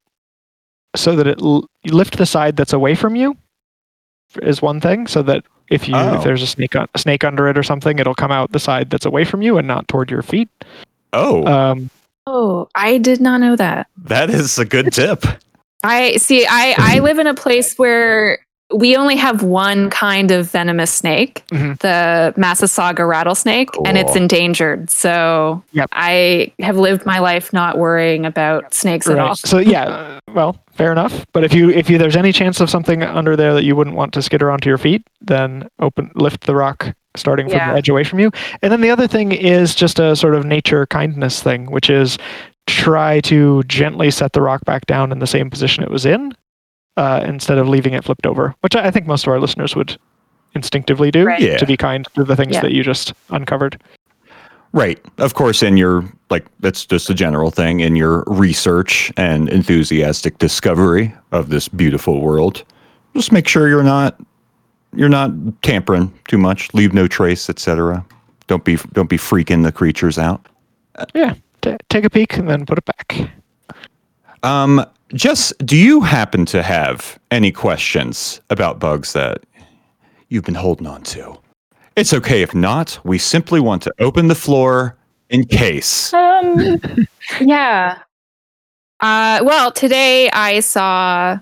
[0.96, 3.36] so that it l- you lift the side that's away from you
[4.44, 5.08] is one thing.
[5.08, 6.16] So that if you Oh.
[6.18, 8.60] if there's a snake un- a snake under it or something, it'll come out the
[8.60, 10.50] side that's away from you and not toward your feet.
[11.14, 11.90] Oh, Um,
[12.26, 13.88] Oh, I did not know that.
[14.06, 15.26] that is a good tip.
[15.84, 16.46] I see.
[16.50, 18.40] I I live in a place where
[18.74, 21.78] we only have one kind of venomous snake, Mhm.
[21.80, 24.90] the Massasauga rattlesnake, and it's endangered.
[24.90, 25.90] So Yep.
[25.92, 29.36] I have lived my life not worrying about snakes at all.
[29.36, 31.26] So yeah, uh, well, fair enough.
[31.34, 33.98] But if you if you there's any chance of something under there that you wouldn't
[33.98, 37.72] want to skitter onto your feet, then open lift the rock starting from Yeah.
[37.72, 38.32] the edge away from you.
[38.62, 42.18] And then the other thing is just a sort of nature kindness thing, which is
[42.68, 46.34] try to gently set the rock back down in the same position it was in,
[46.98, 49.76] uh, instead of leaving it flipped over, which I I think most of our listeners
[49.76, 49.98] would
[50.56, 51.42] instinctively do Right.
[51.42, 51.58] Yeah.
[51.58, 52.62] to be kind to the things Yeah.
[52.62, 53.80] that you just uncovered.
[54.72, 55.00] Right.
[55.20, 60.40] Of course, in your, like, that's just a general thing, in your research and enthusiastic
[60.40, 62.64] discovery of this beautiful world,
[63.16, 64.16] just make sure you're not,
[64.96, 65.32] you're not
[65.62, 68.06] tampering too much, leave no trace, etc.
[68.48, 70.46] Don't be, don't be freaking the creatures out.
[71.14, 71.36] Yeah.
[71.62, 73.32] T- take a peek and then put it back.
[74.44, 79.44] Um, Jess, do you happen to have any questions about bugs that
[80.30, 81.38] you've been holding on to?
[81.96, 83.00] It's okay if not.
[83.04, 84.98] We simply want to open the floor
[85.30, 86.14] in case.
[86.14, 86.80] Um,
[87.42, 88.00] yeah.
[89.00, 91.40] Uh, well, today I saw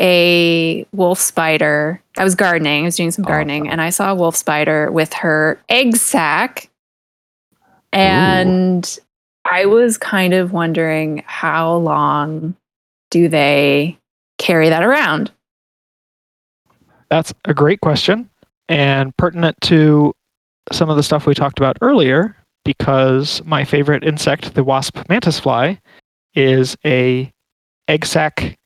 [0.00, 2.02] a wolf spider.
[2.16, 2.82] I was gardening.
[2.82, 6.70] I was doing some gardening, and I saw a wolf spider with her egg sac.
[7.92, 8.98] And
[9.44, 12.56] I was kind of wondering how long
[13.10, 13.98] do they
[14.38, 15.30] carry that around?
[17.10, 18.28] That's a great question
[18.68, 20.14] and pertinent to
[20.72, 25.38] some of the stuff we talked about earlier because my favorite insect, the wasp mantis
[25.38, 25.80] fly,
[26.34, 27.30] is a
[27.88, 28.56] egg sac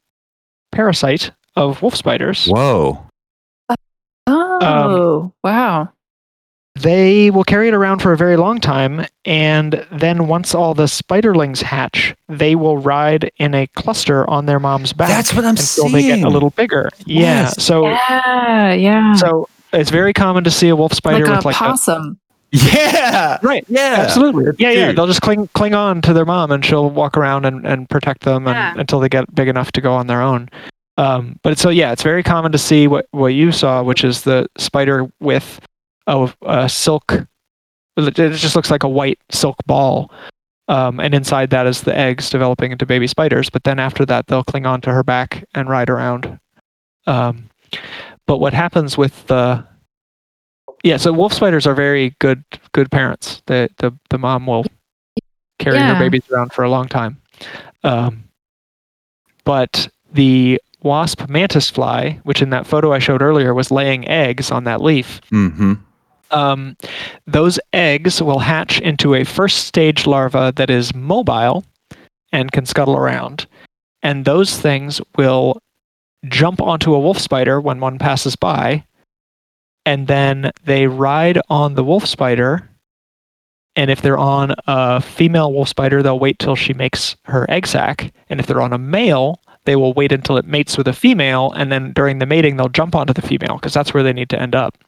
[0.73, 2.47] parasite of wolf spiders.
[2.47, 3.08] Whoa.
[4.29, 5.93] Um, oh, wow.
[6.75, 10.85] They will carry it around for a very long time and then once all the
[10.85, 15.57] spiderlings hatch, they will ride in a cluster on their mom's back That's what I'm
[15.57, 16.89] until they get a little bigger.
[17.05, 17.23] Yeah.
[17.23, 17.63] Yes.
[17.65, 19.15] So Yeah, yeah.
[19.15, 22.21] so it's very common to see a wolf spider like a with like a, possum.
[22.51, 23.39] Yeah.
[23.43, 23.97] right Yeah.
[23.99, 24.53] Absolutely.
[24.59, 24.93] Yeah, yeah.
[24.93, 28.23] They'll just cling cling on to their mom, and she'll walk around and, and protect
[28.23, 30.49] them and, until they get big enough to go on their own.
[30.99, 34.23] Um, but so yeah, it's very common to see what what you saw, which is
[34.23, 35.61] the spider with
[36.07, 37.15] a, a silk.
[37.97, 40.11] It just looks like a white silk ball,
[40.69, 43.49] um, and inside that is the eggs developing into baby spiders.
[43.49, 46.39] But then after that, they'll cling onto her back and ride around.
[47.07, 47.49] Um,
[48.27, 49.65] but what happens with the
[50.85, 53.41] yeah, so wolf spiders are very good good parents.
[53.47, 54.67] The the the mom will
[55.61, 55.95] carry Yeah.
[55.95, 57.21] her babies around for a long time.
[57.85, 58.25] Um,
[59.45, 64.51] but the wasp mantis fly, which in that photo I showed earlier was laying eggs
[64.51, 65.75] on that leaf, Mm-hmm.
[66.31, 66.77] um,
[67.27, 71.65] those eggs will hatch into a first stage larva that is mobile
[72.33, 73.47] and can scuttle around.
[74.03, 75.61] And those things will
[76.27, 78.85] jump onto a wolf spider when one passes by.
[79.87, 82.69] And then they ride on the wolf spider.
[83.75, 87.67] And if they're on a female wolf spider, they'll wait till she makes her egg
[87.67, 88.13] sac.
[88.29, 91.53] And if they're on a male, they will wait until it mates with a female.
[91.53, 94.31] And then during the mating, they'll jump onto the female because that's where they need
[94.31, 94.79] to end up.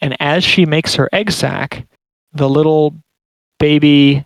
[0.00, 1.84] And as she makes her egg sac,
[2.32, 2.94] the little
[3.58, 4.24] baby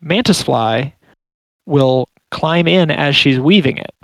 [0.00, 0.92] mantis fly
[1.66, 3.94] will climb in as she's weaving it.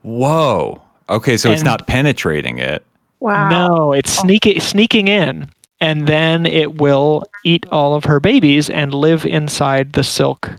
[0.00, 0.80] Whoa.
[1.10, 2.86] Okay, so it's not penetrating it.
[3.20, 3.50] Wow.
[3.50, 4.22] No, it's oh.
[4.22, 5.50] sneaking sneaking in,
[5.80, 10.50] and then it will eat all of her babies and live inside the silk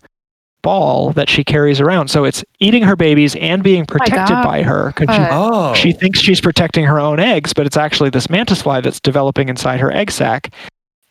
[0.63, 2.09] ball that she carries around.
[2.09, 4.43] So it's eating her babies and being protected God.
[4.43, 5.73] by her because she Oh.
[5.73, 9.49] she thinks she's protecting her own eggs, but it's actually this mantis fly that's developing
[9.49, 10.53] inside her egg sac.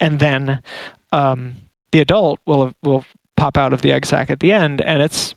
[0.01, 0.63] And then
[1.13, 1.55] um,
[1.93, 3.05] the adult will will
[3.37, 5.35] pop out of the egg sac at the end, and it's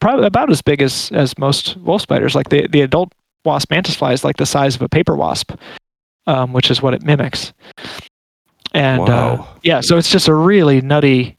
[0.00, 2.34] probably about as big as as most wolf spiders.
[2.34, 3.12] Like the the adult
[3.44, 5.52] wasp mantis fly is like the size of a paper wasp,
[6.26, 7.52] um, which is what it mimics.
[8.72, 11.36] And uh, yeah, so it's just a really nutty.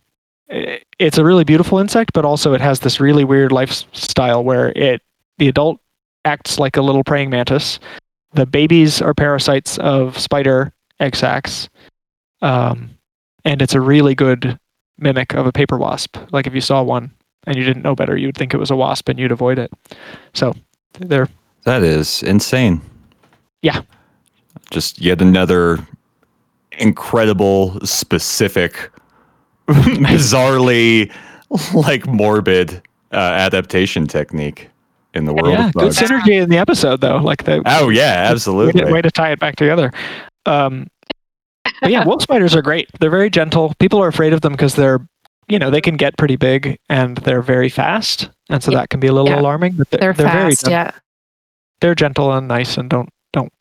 [0.99, 5.01] It's a really beautiful insect, but also it has this really weird lifestyle where it
[5.37, 5.79] the adult
[6.25, 7.79] acts like a little praying mantis.
[8.33, 11.69] The babies are parasites of spider egg sacs,
[12.41, 12.89] um,
[13.45, 14.59] and it's a really good
[14.97, 16.17] mimic of a paper wasp.
[16.31, 17.11] Like if you saw one
[17.47, 19.71] and you didn't know better, you'd think it was a wasp and you'd avoid it.
[20.33, 20.53] So
[20.99, 21.29] they're
[21.63, 22.81] That is insane.
[23.61, 23.81] Yeah.
[24.69, 25.79] Just yet another
[26.77, 28.91] incredible, specific,
[30.05, 31.11] bizarrely
[31.73, 32.81] like morbid
[33.11, 34.69] uh, adaptation technique
[35.13, 37.17] in the world yeah, of good synergy in the episode though.
[37.17, 38.91] Like the Oh yeah, way to, absolutely.
[38.91, 39.91] way to tie it back together.
[40.45, 40.87] Um,
[41.81, 42.89] but yeah, wolf spiders are great.
[42.99, 43.73] They're very gentle.
[43.79, 45.05] People are afraid of them because they're,
[45.47, 48.29] you know, they can get pretty big and they're very fast.
[48.49, 48.79] and so Yeah.
[48.79, 49.39] that can be a little Yeah.
[49.41, 49.73] alarming.
[49.73, 50.61] But They're, they're, very fast.
[50.65, 50.91] gen- Yeah.
[51.81, 53.51] they're gentle and nice and don't don't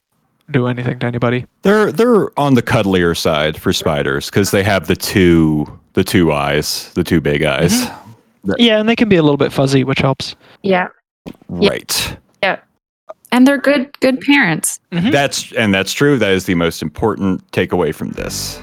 [0.50, 1.46] do anything to anybody.
[1.62, 6.32] They're they're on the cuddlier side for spiders because they have the two the two
[6.32, 7.86] eyes, the two big eyes.
[8.58, 10.34] Yeah, and they can be a little bit fuzzy, which helps.
[10.62, 10.88] Yeah.
[11.48, 12.16] Right.
[12.42, 12.60] Yeah.
[13.32, 14.80] And they're good good parents.
[14.90, 16.18] That's and that's true.
[16.18, 18.60] That is the most important takeaway from this.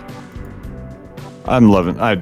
[1.45, 1.99] I'm loving.
[1.99, 2.15] I,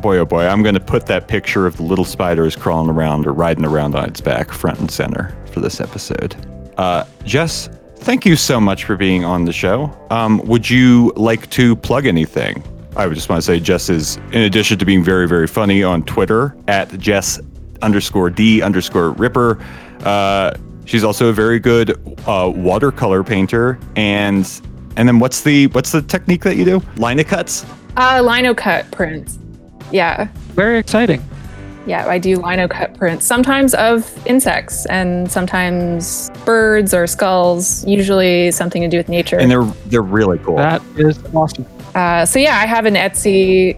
[0.00, 3.26] boy, oh boy, I'm going to put that picture of the little spiders crawling around
[3.26, 6.34] or riding around on its back front and center for this episode.
[6.76, 9.96] Uh, Jess, thank you so much for being on the show.
[10.10, 12.64] Um, would you like to plug anything?
[12.96, 15.82] I would just want to say Jess is, in addition to being very, very funny
[15.82, 17.40] on Twitter at Jess
[17.82, 19.58] underscore D underscore Ripper.
[20.04, 20.54] Uh,
[20.86, 21.90] she's also a very good
[22.26, 24.44] uh, watercolor painter, and
[24.96, 26.82] and then what's the what's the technique that you do?
[26.96, 27.64] Lino cuts.
[27.96, 29.38] Uh lino cut prints.
[29.92, 30.28] Yeah.
[30.54, 31.22] Very exciting.
[31.86, 38.50] Yeah, I do lino cut prints, sometimes of insects and sometimes birds or skulls, usually
[38.50, 39.38] something to do with nature.
[39.38, 40.56] and they're they're really cool.
[40.56, 41.64] That is awesome.
[41.94, 43.76] Uh, so yeah, I have an Etsy.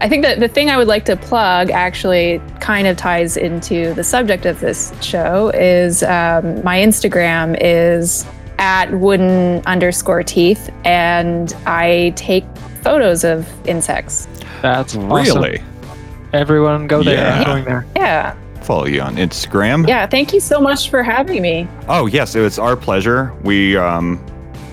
[0.00, 3.94] I think that the thing I would like to plug actually kind of ties into
[3.94, 8.26] the subject of this show is um, my Instagram is
[8.58, 12.44] at wooden underscore teeth, and I take
[12.82, 14.26] photos of insects.
[14.60, 15.08] That's awesome.
[15.42, 15.62] really
[16.32, 17.14] Everyone go there.
[17.14, 17.44] Yeah.
[17.44, 17.86] Going there.
[17.94, 19.86] Yeah, follow you on Instagram.
[19.86, 20.06] yeah.
[20.06, 21.68] Thank you so much for having me.
[21.88, 23.34] Oh yes, it's our pleasure.
[23.42, 24.24] We um,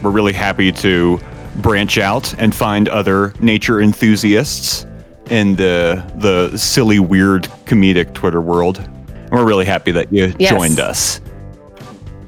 [0.01, 1.19] we're really happy to
[1.61, 4.85] branch out and find other nature enthusiasts
[5.29, 8.77] in the the silly, weird, comedic Twitter world.
[8.79, 10.49] And we're really happy that you Yes.
[10.51, 11.21] joined us.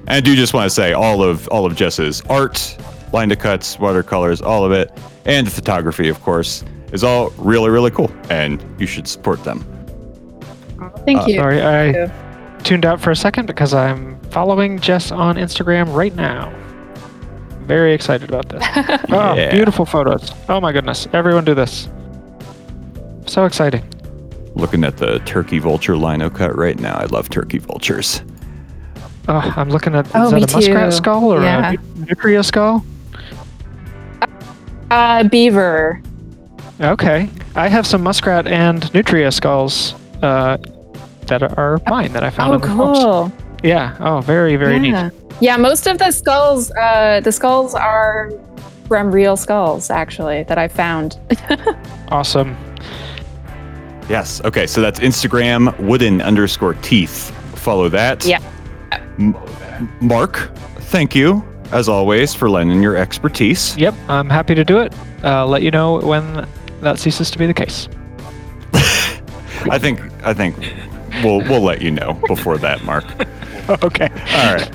[0.08, 2.78] And I do just want to say all of all of Jess's art,
[3.14, 4.92] lino cuts, watercolors, all of it,
[5.26, 8.12] and the photography, of course, is all really, really cool.
[8.30, 9.64] And you should support them.
[11.06, 11.36] Thank Uh, you.
[11.38, 12.12] Sorry, I you.
[12.64, 16.52] tuned out for a second because I'm following Jess on Instagram right now.
[17.66, 18.64] Very excited about this.
[19.12, 19.52] Oh, Yeah.
[19.52, 20.32] beautiful photos.
[20.50, 21.08] Oh my goodness.
[21.14, 21.88] Everyone do this.
[23.28, 23.84] So exciting.
[24.56, 26.96] Looking at the turkey vulture lino cut right now.
[26.96, 28.22] I love turkey vultures.
[29.30, 30.98] Oh, I'm looking at Oh, is that a muskrat too.
[30.98, 31.72] skull or Yeah.
[31.74, 32.84] a nutria skull?
[34.90, 36.02] Uh, beaver.
[36.82, 37.30] Okay.
[37.56, 40.58] I have some muskrat and nutria skulls uh,
[41.28, 43.02] that are mine that I found Oh, in the forest.
[43.02, 43.32] cool.
[43.64, 43.96] Yeah.
[44.00, 45.10] Oh, very, very yeah.
[45.10, 45.14] neat.
[45.40, 48.32] Yeah, most of the skulls, uh, the skulls are
[48.88, 51.20] from real skulls, actually, that I found.
[52.12, 52.58] Awesome.
[54.10, 54.42] Yes.
[54.44, 54.68] Okay.
[54.68, 57.32] So that's Instagram wooden underscore teeth.
[57.56, 58.26] Follow that.
[58.26, 58.40] Yeah.
[59.18, 59.38] M-
[60.02, 60.52] Mark,
[60.92, 63.78] thank you as always for lending your expertise.
[63.78, 63.94] Yep.
[64.10, 64.94] I'm happy to do it.
[65.24, 66.46] Uh, let you know when
[66.82, 67.88] that ceases to be the case.
[69.70, 70.58] I think I think
[71.24, 73.06] we'll we'll let you know before that, Mark.
[73.84, 74.08] okay.
[74.10, 74.72] All right.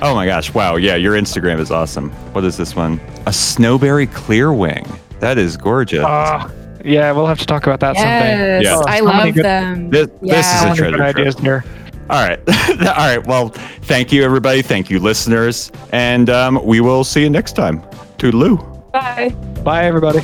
[0.00, 0.52] Oh my gosh!
[0.54, 0.76] Wow.
[0.76, 2.10] Yeah, your Instagram is awesome.
[2.32, 2.94] What is this one?
[3.26, 4.86] A snowberry clear wing.
[5.20, 6.04] That is gorgeous.
[6.06, 6.50] Ah,
[6.84, 8.60] yeah, we'll have to talk about that someday.
[8.62, 8.82] Yes, Yeah.
[8.92, 9.90] I So love good- them.
[9.90, 10.38] This, this Yeah.
[10.40, 11.64] is a many treasure good ideas here.
[12.10, 12.38] All right.
[12.80, 13.26] All right.
[13.26, 13.48] Well,
[13.82, 14.62] thank you, everybody.
[14.62, 15.72] Thank you, listeners.
[15.92, 17.82] And um, we will see you next time.
[18.18, 18.92] Toodaloo.
[18.92, 19.30] Bye.
[19.64, 20.20] Bye, everybody.